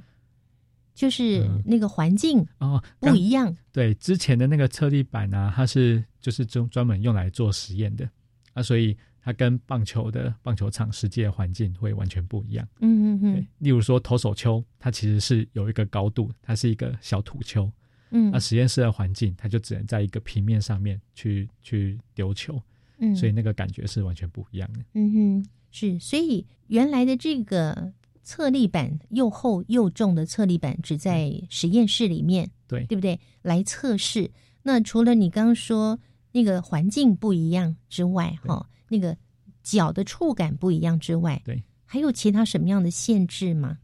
[0.94, 3.54] 就是那个环境哦，不一样。
[3.72, 8.08] 对，之前的那个测力板啊，它是就是专专门用来做实验的
[8.54, 12.66] 啊，所以它跟棒球的棒球场实际的环境会完全不一样。
[12.80, 17.70] 嗯嗯嗯例如说投手丘，它其实是有一个高度，它是一个小土丘。
[18.10, 22.60] 嗯那实验室的环境，它就只能在一个平面上面去去丢球，
[22.98, 24.80] 嗯所以那个感觉是完全不一样的。
[24.94, 27.92] 嗯哼，是，所以原来的这个
[28.22, 33.18] 侧立板又厚又重的侧立板只在实验室里面，对对不对？
[33.42, 34.30] 来测试。
[34.62, 35.98] 那除了你刚刚说
[36.32, 39.16] 那个环境不一样之外，哈、那个
[39.62, 43.78] 脚的触感不一样之外，对，还有其他什么样的限制吗？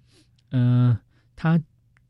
[0.51, 0.97] 嗯、
[1.37, 1.61] 它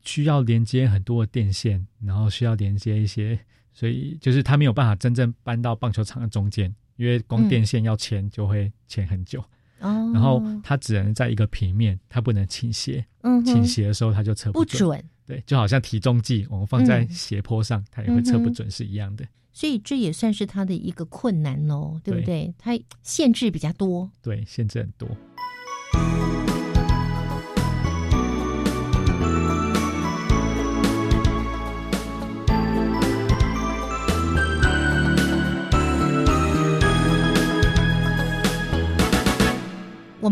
[0.03, 3.39] 需要连接很多的电线，然后需要连接一些，
[3.73, 9.43] 所以就是它没有办法真正搬到棒球场的中间，因为光嗯电线要牵就会牵很久。
[9.79, 13.05] 哦，然后它只能在一个平面，它不能倾斜。
[13.21, 14.53] 嗯倾斜的时候它就测准。
[14.53, 19.25] 不准对，就好像体重计，我们放在嗯斜坡上，它也会测不准是一样的。
[19.51, 22.53] 所以这也算是它的一个困难哦，对不对？
[22.57, 24.09] 它限制比较多。
[24.21, 25.07] 对，限制很多。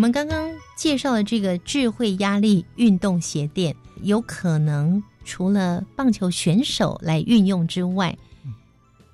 [0.02, 8.18] 们刚刚介绍的这个智慧压力运动鞋垫，有可能除了棒球选手来运用之外，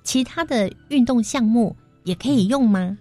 [0.02, 2.96] 其他的运动项目也可以用吗？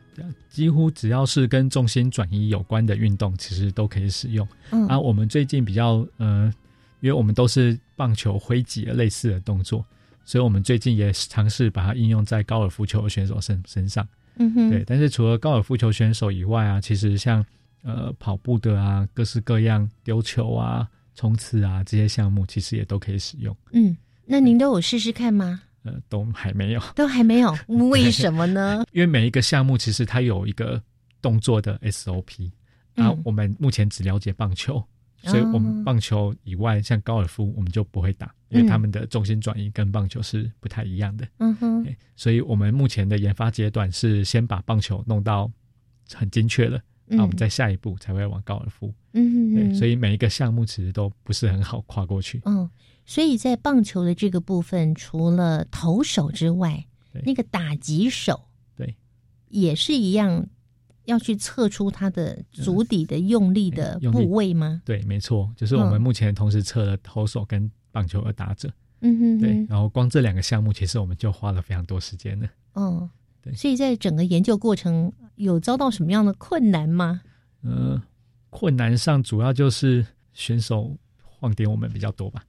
[0.49, 4.45] 几乎只要是跟重心转移有关的运动，其实都可以使用。
[4.71, 6.53] 嗯啊，我们最近比较呃，
[6.99, 9.85] 因为我们都是棒球挥击的类似的动作，
[10.25, 14.05] 所以我们最近也尝试把它应用在高尔夫球的选手身身上。
[14.39, 17.45] 嗯哼对，但是除了高尔夫球选手以外啊，其实像
[17.87, 20.85] 呃跑步的啊，各式各样丢球啊、
[21.15, 23.55] 冲刺啊这些项目，其实也都可以使用。
[23.71, 25.61] 嗯，那您都有试试看吗？
[25.83, 27.55] 呃，都还没有， 都还没有，
[27.89, 28.83] 为什么呢？
[28.91, 30.81] 因为每一个项目其实它有一个
[31.21, 32.49] 动作的 SOP，
[32.95, 34.83] 啊，嗯我们目前只了解棒球，
[35.23, 41.25] 所以我们棒球以外，像高尔夫我们就不会打，因为他们的重心转移跟棒球是不太一样的。
[41.37, 45.49] 嗯哼，所以我们目前的研发阶段是先把棒球弄到
[46.13, 48.93] 很精确了，那、我们嗯再下一步才会往高尔夫。
[49.13, 52.41] 嗯哼对，所以每一个项目其实都不是很好跨过去。
[52.45, 52.69] 嗯，
[53.05, 56.85] 所以在棒球的这个部分，除了投手之外，
[57.23, 58.95] 那个打击手对
[59.49, 60.45] 也是一样，
[61.05, 64.81] 要去测出他的足底的用力的部位吗？
[64.85, 68.71] 对，没错，就是我们嗯目前同时测了投手跟棒球的打者。
[68.99, 72.49] 嗯哼哼对，然后光这两个项目，其实我们就花了非常多时间了。
[72.73, 73.09] 哦，
[73.41, 77.21] 对所以在整个研究过程有遭到什么样的困难吗？
[77.63, 77.99] 呃，
[78.49, 82.43] 困难上主要就是选手晃点我们比较多吧，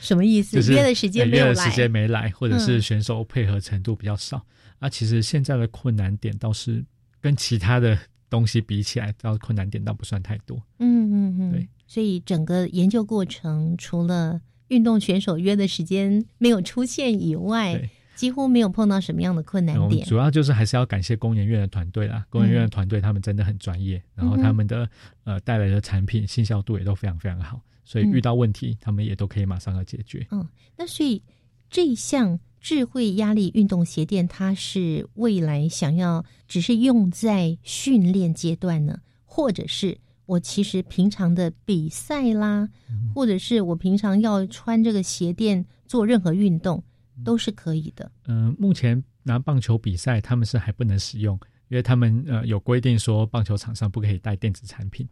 [0.00, 0.56] 什么意思？
[0.56, 4.44] 就是约的时间呃没有来，约的时间没来，或者是嗯选手配合程度比较少。
[4.78, 6.82] 啊，其实现在的困难点倒是
[7.20, 7.98] 跟其他的
[8.30, 10.56] 东西比起来，倒困难点倒不算太多。
[10.78, 11.68] 嗯嗯嗯，对。
[11.86, 17.90] 所以整个研究过程，除了运动选手约的时间没有出现以外对，
[18.20, 20.06] 几乎没有碰到什么样的困难点。
[20.06, 24.86] 主要就是还是要感谢工研院的团队啦，工研院的团队他们真的很专业，然后他们的
[25.24, 30.26] 呃带来的产品信效度也都非常非常好，所以遇到问题他们也都可以马上要解决。
[30.32, 30.46] 嗯，
[30.76, 31.22] 那所以
[31.70, 39.96] 这一项智慧压力运动鞋垫，它是未来想要只是用在训练阶段呢，或者是？
[40.26, 42.68] 我其实平常的比赛啦，
[43.12, 46.84] 或者是我平常要穿这个鞋垫做任何运动，
[47.24, 48.10] 都是可以的。
[48.26, 55.08] 嗯，目前拿棒球比赛，他们是还不能使用，因为他们呃有规定说棒球场上不可以带电子产品。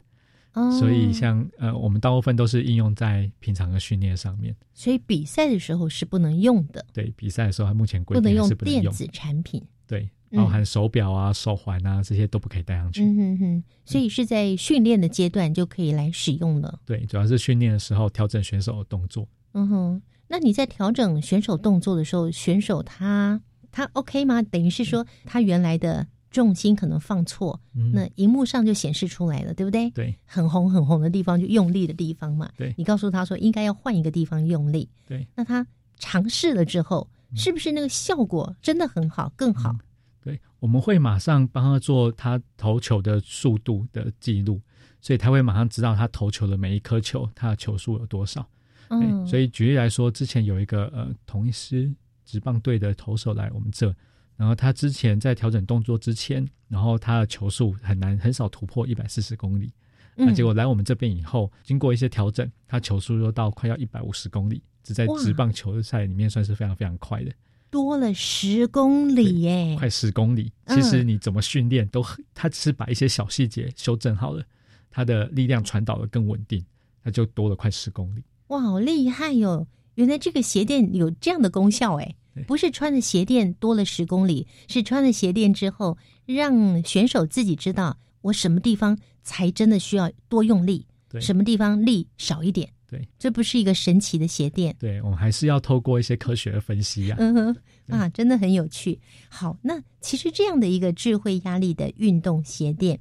[0.54, 4.54] 哦，所以像呃我们大部分都是应用在平常的训练上面。
[4.74, 6.84] 所以比赛的时候是不能用的。
[6.92, 9.64] 对，比赛的时候目前规定不能用电子产品。
[9.86, 10.08] 对。
[10.30, 13.02] 包含手表啊、手环啊这些都不可以带上去。
[13.02, 16.78] 嗯哼哼，所以是在训练的阶段就可以来使用了。
[16.84, 19.26] 对，主要是训练的时候调整选手的动作。
[19.52, 23.40] 嗯哼，那你在调整选手动作的时候，选手他
[23.72, 24.42] 他 OK 吗？
[24.42, 27.58] 等于是说他原来的重心可能放错，
[27.94, 29.90] 那荧幕上就显示出来了，对不对？
[29.90, 32.50] 对，很红很红的地方就用力的地方嘛。
[32.56, 34.88] 对，你告诉他说应该要换一个地方用力。
[35.06, 35.66] 对，那他
[35.98, 39.74] 尝试了之后，是不是那个效果真的很好，更好？
[40.22, 44.60] 对，我们会马上帮他做他投球的速度的记录，
[45.00, 48.46] 所以他会马上知道他投球的每一颗球，他的球速有多少。
[48.90, 51.92] 嗯，所以举例来说，之前有一个呃同一师
[52.24, 53.94] 职棒队的投手来我们这，
[54.36, 59.72] 然后他之前在调整动作之前，然后他的球速很难很少突破一百四十公里，
[60.14, 67.32] 那结果来我们这边以后，经过一些调整，他球速又到快要一百五十公里，只在职棒球赛里面算是非常非常快的。
[67.70, 70.50] 多了十公里耶，快十公里。
[70.68, 74.42] 其实你怎么训练都，他只是把一些小细节修正好了，
[74.88, 76.64] 他的力量传导的更稳定，
[77.04, 78.24] 他就多了快十公里。
[78.48, 79.66] 哇，好厉害哟！
[79.94, 82.14] 原来这个鞋垫有这样的功效哎，
[82.46, 90.86] 不是穿的鞋垫多了十公里，是穿了鞋垫之后，让选手自己知道我什么地方才真的需要多用力，
[91.20, 92.70] 什么地方力少一点。
[92.90, 94.74] 对，这不是一个神奇的鞋垫。
[94.78, 97.16] 对，我们还是要透过一些科学的分析呀。
[97.18, 97.56] 嗯哼，
[97.88, 98.98] 啊，真的很有趣。
[99.28, 102.98] 好，那其实这样的一个智慧压力的运动鞋垫，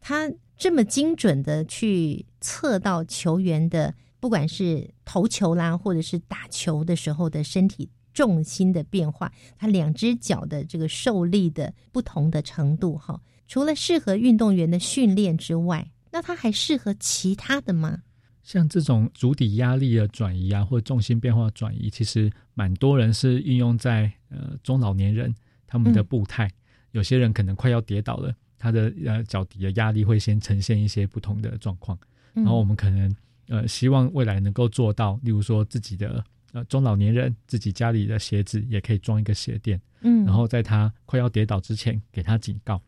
[0.00, 18.02] 它这么精准的去测到球员的，不管是投球啦，或者是打球的时候的身体重心的变化，它两只脚的这个受力的不同的程度，哈，除了适合运动员的训练之外，那它还适合其他的吗？
[18.42, 25.34] 像这种足底压力的转移啊，或重心变化转移，其实蛮多人是运用在呃中老年人
[25.66, 26.50] 他们的步态。
[26.92, 31.96] 有些人可能快要跌倒了，他的呃脚底的压力会先呈现一些不同的状况。
[32.32, 33.14] 然后我们可能
[33.48, 42.80] 呃希望未来能够做到，例如说自己的呃中老年人自己家里的鞋子也可以装一个鞋垫，嗯，然后在他快要跌倒之前给他警告，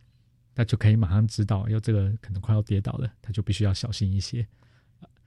[0.54, 4.46] 他就可以马上知道，哟，这个可能快要跌倒了，他就必须要小心一些。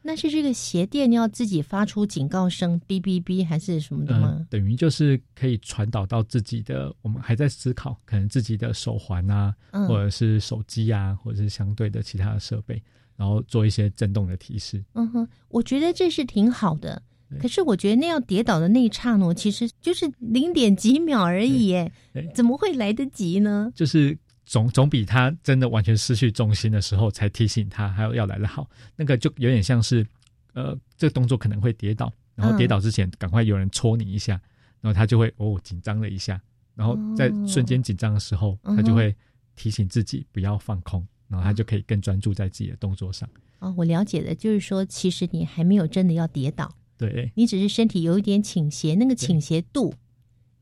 [0.05, 4.45] 那是这个鞋垫要自己发出警告声，哔哔哔，还是什么的吗？
[4.49, 9.55] 等于就是可以传导到自己的，我们还在思考，可能自己的手环啊，
[9.87, 12.83] 或者是手机啊，或者是相对的其他的设备，
[13.23, 14.83] 然后做一些震动的提示。
[14.95, 17.01] 嗯哼，我觉得这是挺好的。
[17.39, 21.89] 可是我觉得那要跌倒的那一刹那，其实就是零点几秒而已，哎，
[22.35, 23.71] 怎么会来得及呢？
[23.73, 24.17] 就是。
[24.45, 30.05] 总总比他真的完全失去重心的时候才提醒他还要要来的好，那个就有点像是，
[30.53, 34.33] 呃，这个动作可能会跌倒，然后跌倒之前赶快有人戳你一下，
[34.81, 36.39] 然后他就会哦紧张了一下，
[36.75, 39.15] 然后在瞬间紧张的时候，他就会
[39.55, 43.27] 提醒自己不要放空，然后他就可以更专注在自己的动作上。
[43.59, 49.93] 哦，我了解的，就是说其实你还没有真的要跌倒，对你只是身体有一点倾斜，那个倾斜度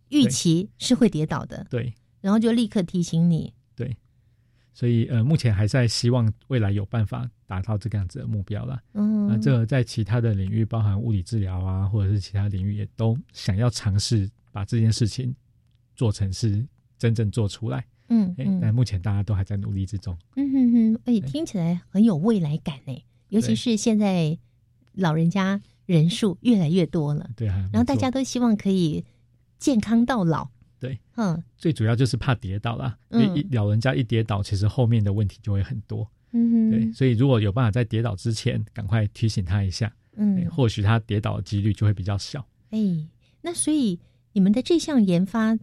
[0.10, 3.54] 预期是会跌倒的，对，然后就立刻提醒你。
[3.76, 3.98] 对，
[4.74, 8.80] 所以呃，目前还在希望未来有办法达到这个样子的目标了。
[8.94, 15.36] 嗯，那这个在其他的领域，包含物理治疗啊，或者是其他领域，也都想要尝试把这件事情
[15.96, 16.64] 做成是
[17.00, 17.84] 真正做出来。
[18.12, 20.18] 嗯，但目前大家都还在努力之中。
[20.36, 23.04] 嗯哼哼，哎，听起来很有未来感呢。
[23.30, 24.38] 尤其是现在
[24.94, 29.06] 老人家人数越来越多了，对啊，然后大家都希望可以
[29.58, 30.50] 健康到老。
[30.78, 32.98] 对，嗯，最主要就是怕跌倒啦。
[33.52, 36.06] 老人家一跌倒，其实后面的问题就会很多。
[36.34, 42.46] 嗯，对，所以如果有办法在跌倒之前赶快提醒他一下，嗯，或许他跌倒的几率就会比较小。
[42.72, 42.80] 哎，
[43.42, 44.00] 那所以
[44.34, 45.58] 你们的这项研发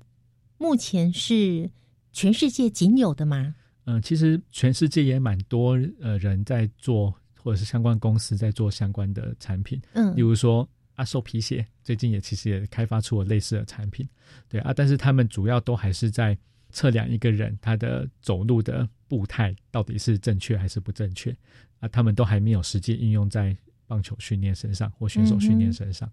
[0.57, 1.71] 目前是
[2.13, 3.55] 全世界仅有的吗？
[3.85, 9.81] 嗯，其实全世界也蛮多呃人在做，或者是相关公司在做相关的产品。
[9.95, 14.07] 嗯，例如说啊，瘦皮鞋最近也其实也开发出了类似的产品，
[14.49, 16.37] 对啊，但是他们主要都还是在
[16.71, 21.35] 测量一个人他的走路的步态到底是正确还是不正确
[21.81, 23.57] 啊，他们都还没有实际应用在
[23.87, 26.11] 棒球训练身上或选手训练身上。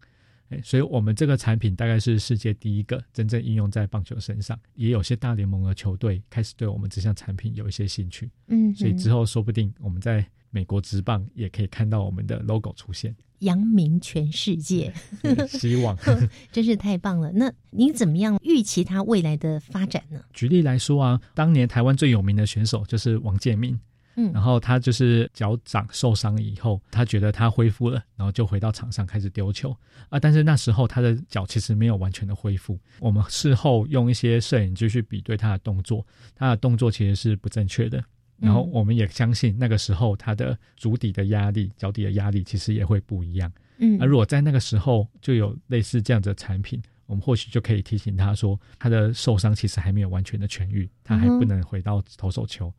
[0.50, 8.30] 哎，所以我们这个产品大概是世界第一个真正应用在棒球身上，也有些大联盟的球队开始对我们这项产品有一些兴趣。
[8.48, 14.93] 嗯，所以之后说不定我们在美国职棒也可以看到我们的 logo 出现，扬名全世界。
[15.50, 15.98] 希望
[16.54, 17.32] 真是太棒了。
[17.32, 20.22] 那您怎么样预期它未来的发展呢？
[20.32, 23.78] 举例来说啊，当年台湾最有名的选手就是王建民。
[24.16, 29.76] 嗯，然后他就是脚掌受伤以后，他觉得他恢复了，然后就回到场上开始丢球
[30.09, 30.20] 啊。
[30.20, 32.80] 但是那时候他的脚其实没有完全的恢复。
[32.99, 36.05] 我们事后用一些摄影机去比对他的动作，
[36.36, 38.03] 他的动作其实是不正确的。
[38.38, 43.51] 然后我们也相信那个时候他的足底的压力、脚底的压力其实也会不一样。
[43.78, 52.68] 嗯，而如果在那个时候就有类似这样的产品，我们或许就可以提醒他说，他的受伤其实还没有完全的痊愈，他还不能回到投手球。
[52.68, 52.74] 嗯，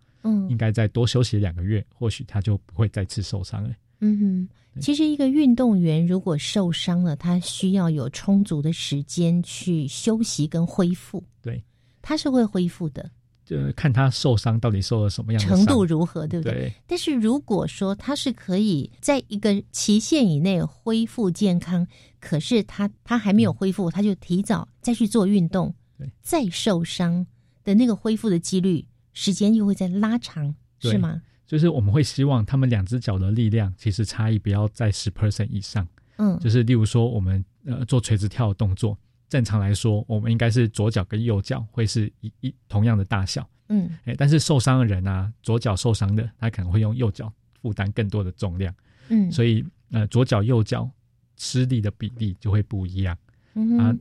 [0.49, 3.71] 应该再多休息两个月，或许他就不会再次受伤了。
[4.01, 11.25] 嗯哼，其实一个运动员如果受伤了，他需要有充足的时间去休息跟恢复。
[11.41, 11.65] 对，
[12.03, 13.11] 他是会恢复的，
[13.45, 16.53] 就看他受伤到底受了什么样的程度如何，对不对？
[16.53, 16.73] 对。
[16.87, 21.87] 但是如果说他是可以在一个期限以内恢复健康，
[22.21, 27.27] 可是他他还没有恢复，他就提早再去做运动，对，再受伤
[27.65, 28.85] 的那个恢复的几率。
[29.17, 31.23] 时间又会再拉长，是吗？
[31.47, 35.89] 就是我们会希望他们两只脚的力量其实差异不要在十 percent 以上。
[36.19, 38.97] 嗯，就是例如说我们呃做垂直跳的动作，
[39.27, 43.49] 正常来说我们应该是左脚跟右脚会是一一同样的大小。
[43.69, 48.75] 嗯，哎，但是受伤的人啊，左脚受伤的他可能会用右脚负担更多的重量。
[49.09, 50.91] 嗯，所以呃左脚右脚
[51.37, 53.17] 吃力的比例就会不一样。
[53.55, 53.97] 嗯啊，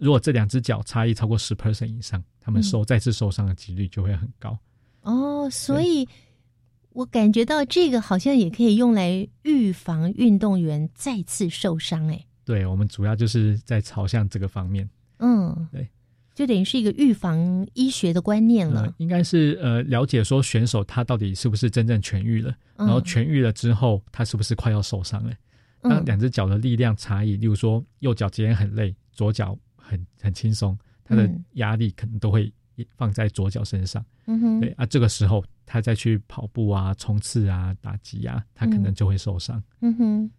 [0.00, 2.20] 如果这两只脚差异超过十 percent 以上。
[2.42, 4.58] 他们受再次受伤的几率就会很高
[5.02, 6.08] 哦，所以
[6.88, 12.08] 我感觉到这个好像也可以用来预防运动员再次受伤。
[12.08, 14.88] 哎，对我们主要就是在朝向这个方面。
[15.18, 15.86] 嗯，对，
[16.34, 18.92] 就等于是一个预防医学的观念了。
[18.96, 25.32] 应该是呃了解说选手他到底是不是真正痊愈了，然后痊愈了之后他是不是快要受伤了？
[25.82, 29.56] 当两只脚的力量差异，例如说右脚今天很累，左脚
[29.90, 30.78] 很很轻松。
[31.02, 32.52] 他的压力可能都会
[32.96, 39.60] 放在左脚身上，嗯哼，对啊，这个时候他再去跑步啊、冲刺啊、打击啊，他可能就会受伤。
[39.80, 40.30] 嗯哼，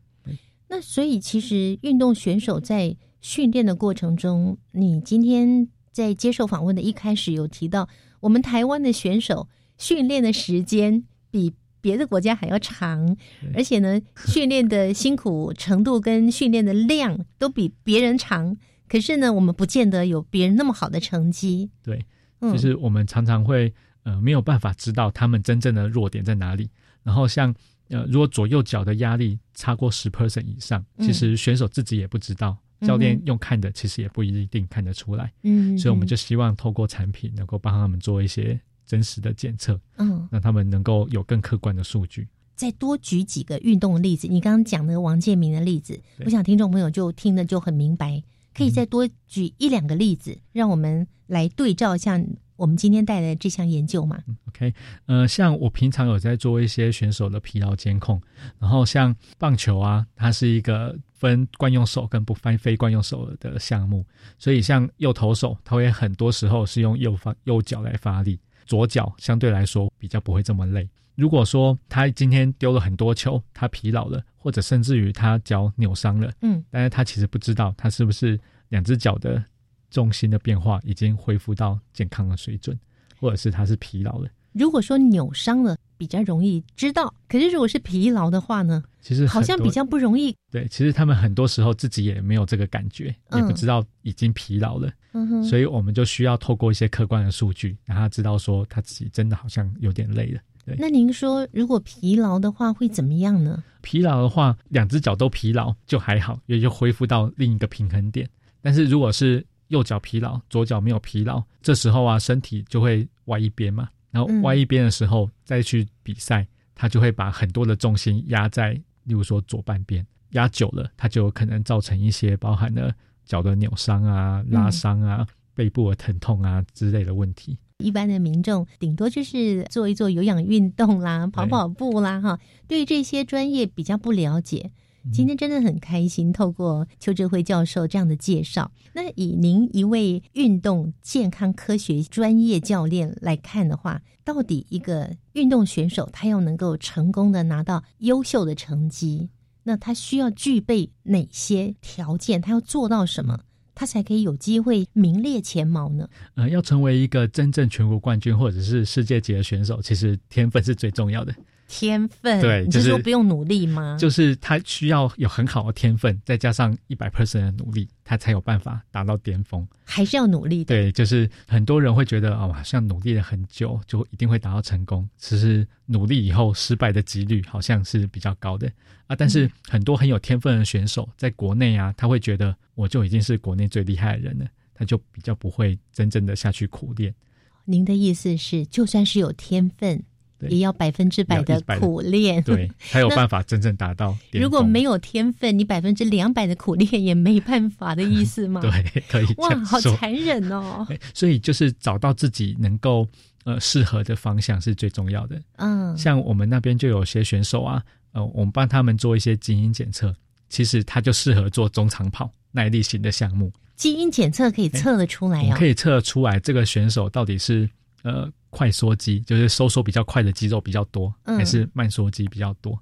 [0.70, 7.90] 那所以其实运动选手在训练的过程中，你今天在接受访问的一开始有提到，
[8.22, 13.18] 我们台湾的选手训练的时间比别的国家还要长，
[13.54, 18.56] 而且呢，训练的辛苦程度跟训练的量都比别人长。
[18.92, 21.70] 可是呢，我们不见得有别人那么好的成绩。
[21.82, 22.06] 对，
[22.42, 23.74] 就是我们常常会
[24.04, 26.70] 呃没有办法知道他们真正的弱点在哪里。
[27.02, 27.56] 然后像
[27.88, 35.32] 呃，如果左右脚的压力超过十 percent 以上，其实选手自己也不知道，教练用看的其实也不一定看得出来。
[35.44, 42.28] 嗯，所以我们就希望透过产品能够帮他们做一些真实的检测，嗯，让他们能够有更客观的数据。
[42.56, 48.22] 再多举几个运动的例子，你刚刚讲那个王建民的例子，我想听众朋友就听得就很明白。
[48.54, 52.20] 可以再多举一两个例子，让我们来对照一下
[52.58, 54.72] 我们今天带来的这项研究嘛？OK，
[55.08, 58.22] 呃，像我平常有在做一些选手的疲劳监控，
[58.60, 64.06] 然后像棒球啊，它是一个分惯用手跟不非非惯用手的项目，
[64.38, 70.88] 所以像右投手，他会很多时候是用右发右脚来发力，左脚相对来说比较不会这么累。
[71.16, 78.40] 如果说他今天丢了很多球，他疲劳了，或者甚至于他脚扭伤了，嗯，但是他其实不知道他是不是
[78.70, 79.44] 两只脚的
[79.92, 82.78] 重心的变化已经恢复到健康的水准，
[83.20, 84.28] 或者是他是疲劳了。
[84.54, 90.36] 如果说扭伤了，比较容易知道；可是如果是疲劳的话呢，其实好像比较不容易。
[90.52, 94.92] 对，其实他们很多时候自己也没有这个感觉，也不知道已经疲劳了。
[95.14, 100.42] 嗯哼，所以我们就需要透过一些客观的数据，让他知道说他自己真的好像有点累了。
[100.78, 103.64] 那您说，如果疲劳的话会怎么样呢？
[103.82, 108.30] 疲劳的话，两只脚都疲劳就还好，也就恢复到另一个平衡点。
[108.62, 113.90] 但是如果是右脚疲劳，左脚没有疲劳，这时候啊，身体就会歪一边嘛。
[114.12, 116.46] 然后歪一边的时候再去比赛，
[116.76, 118.74] 他就会把很多的重心压在，
[119.06, 122.94] 例如说左半边，压久了，它就有可能造成一些包含了
[123.26, 127.58] 脚的扭伤啊、拉伤啊、背部的疼痛啊之类的问题。
[127.82, 134.72] 一般的民众顶多就是做一做有氧运动啦，跑跑步啦，哈，对这些专业比较不了解。
[135.12, 149.30] 今天真的很开心，透过邱志辉教授这样的介绍，那以您一位运动健康科学专业教练来看的话，到底一个运动选手他要能够成功的拿到优秀的成绩，
[149.64, 152.40] 那他需要具备哪些条件？
[152.40, 153.40] 他要做到什么，
[153.74, 156.08] 他才可以有机会名列前茅呢？
[156.36, 161.34] 呃，要成为一个真正全国冠军或者是世界级的选手，其实天分是最重要的。
[161.74, 163.96] 天分，对，就是说不用努力吗？
[163.98, 169.66] 就是他需要有很好的天分，再加上一百 percent 的努力，他才有办法达到巅峰。
[169.86, 170.76] 还是要努力的。
[170.76, 178.70] 对，就是很多人会觉得哦，好像努力了很久就一定会达到成功，其实努力以后失败的几率好像是比较高的
[179.08, 179.16] 啊。
[179.16, 187.16] 但是很多很有天分的选手，在国内啊，他会觉得我就已经是国内最厉害的人了，他就比较不会真正的下去苦练。
[187.64, 190.04] 您的意思是，就算是有天分。
[190.50, 194.18] 也要百分之百的苦练，对， 才有办法真正达到。
[194.32, 198.60] 如果没有天分，你百分之两百的苦练也没办法的意思吗？
[198.62, 199.26] 对，可以。
[199.38, 200.88] 哇，好残忍哦！
[201.14, 203.08] 所以就是找到自己能够
[203.44, 205.42] 呃适合的方向是最重要的。
[205.58, 207.84] 嗯，像我们那边就有些选手啊，
[208.14, 210.16] 呃，我们帮他们做一些基因检测，
[210.50, 213.52] 其实他就适合做中长跑耐力型的项目。
[213.76, 217.70] 基因检测可以测得出来啊，可以测得出来这个选手到底是
[218.04, 218.32] 呃。
[218.52, 222.78] 快缩肌就是收缩比较快的肌肉比较多，还是慢缩肌比较多？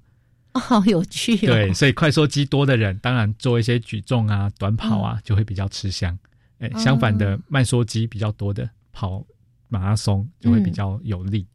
[0.52, 1.36] 哦，好有趣。
[1.36, 6.18] 对，所以快缩肌多的人，当然做一些举重啊、短跑啊，就会比较吃香。
[6.58, 9.24] 哎，相反的，慢缩肌比较多的，跑
[9.68, 11.46] 马拉松就会比较有力。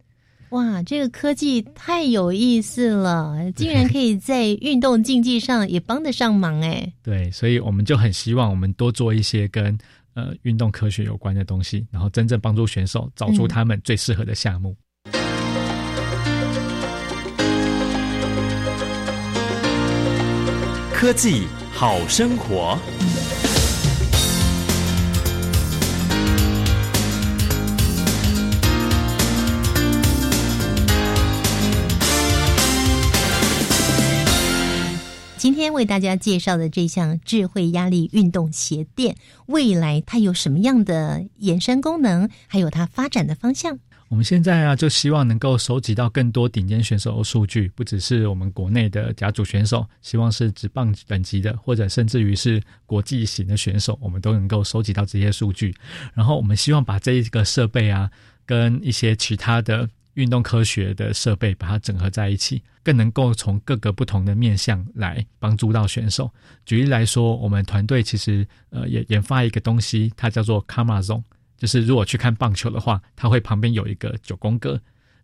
[0.51, 6.93] 哇，这个科技太有意思了，竟然可以在运动竞技上也帮得上忙哎。
[7.03, 9.77] 对，所以我们就很希望我们多做一些跟。
[10.15, 14.75] 呃，运动科学有关的东西，然后真正帮助选手找出他们最适合的项目。
[20.93, 22.79] 科技好生活。
[35.45, 39.15] 今天为大家介绍的这项智慧压力运动鞋垫，
[39.45, 42.27] 未来它有什么样的延伸功能？
[42.47, 43.77] 还有它发展的方向？
[44.07, 55.75] 我们现在啊，就希望能够收集到更多顶尖选手的数据，不只是我们国内的甲组选手，希望是职棒等级的，或者甚至于是国际型的选手，我们都能够收集到这些数据。
[56.15, 58.09] 然后我们希望把这一个设备啊，
[58.47, 59.87] 跟一些其他的。
[60.15, 66.29] 运动科学的设备把它整合在一起，更能够从各个不同的面向来帮助到选手。
[66.65, 71.23] 举例来说，我们团队其实呃也研发一个东西，它叫做 Karma Zone，
[71.57, 74.77] 就是如果去看棒球的话，它会旁边有一个九宫格，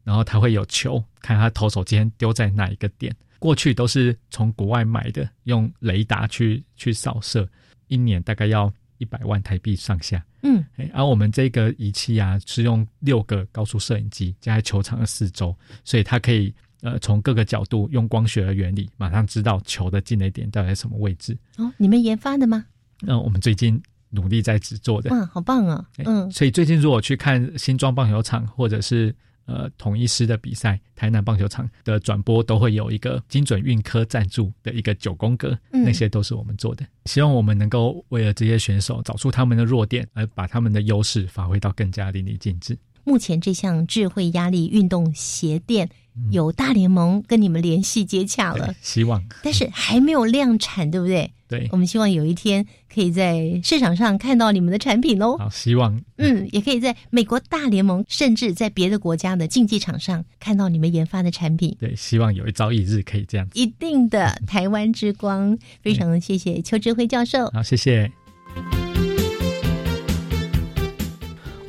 [0.04, 3.14] 然后它会有球，看它投手今天丢在哪一个点。
[3.40, 7.48] 过去都是从国外买的，用雷达去去扫射，
[7.88, 8.72] 一年大概要。
[8.98, 10.64] 一百万台币上下，嗯，
[10.94, 21.38] 而我们这个仪器啊，是用六个高速摄影机加在球场的四周，所以它可以呃从各个角度用光学的原理，马上知道球的进雷点到底在什么位置。
[21.58, 22.66] 哦，你们研发的吗？
[23.08, 25.10] 嗯，我们最近努力在制作的。
[25.12, 25.86] 哇，好棒啊！
[26.06, 29.16] 嗯，所以最近如果去看新庄棒球场或者是。
[29.52, 36.86] 呃，统一师的比赛，台南棒球场的转播都会有一个精准运科赞助的一个九宫格，那些都是我们做的。
[37.06, 42.78] 希望我们能够为了这些选手找出他们的弱点，而把他们的优势发挥到更加淋漓尽致。
[43.04, 45.90] 目前这项智慧压力运动鞋垫。
[46.32, 51.32] 有大联盟跟你们联系接洽了，希望，但是还没有量产，对不对？
[51.48, 55.36] 对，我们希望有一天可以在市场上看到你们的产品哦。
[55.38, 61.76] 好，希望，嗯，也可以在美国大联盟，甚至在别的国家的竞技场上看到你们研发的产品。
[61.78, 63.46] 对，希望有一朝一日可以这样。
[63.54, 67.50] 一定的，台湾之光，非常谢谢邱志辉教授。
[67.52, 68.10] 好，谢谢。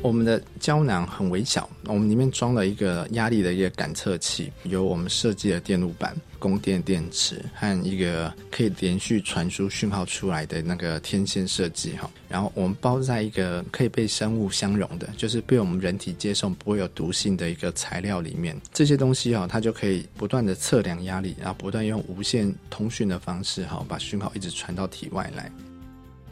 [0.03, 12.11] 我们的胶囊很微小，我们里面装了一个压力的一个感测器，有我们设计的电路板、供电电池和一个可以连续传输讯号出来的那个天线设计哈。
[12.27, 18.59] 然后我们包在一个可以被生物相容的，就是被我们人体接受不会有毒性的一个材料里面。
[18.73, 25.49] 这些东西哈，它就可以不断的测量压力，然后不断用无线通讯的方式哈，把讯号一直传到体外来。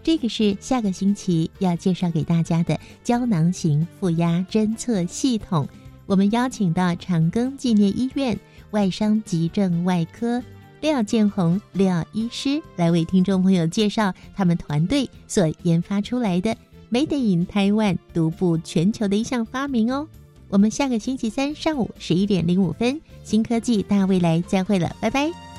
[0.03, 5.67] 这个是下个星期要介绍给大家的胶囊型负压侦测系统。
[6.05, 8.37] 我们邀请到长庚纪念医院
[8.71, 10.43] 外伤急症外科
[10.81, 16.55] 廖建宏廖医师来为听众朋友介绍他们团队所研发出来的
[16.91, 20.07] Made in Taiwan 独步全球的一项发明哦。
[20.49, 25.50] 我们下个星期三上午十一点零五分，新科技大未来再会了，拜拜。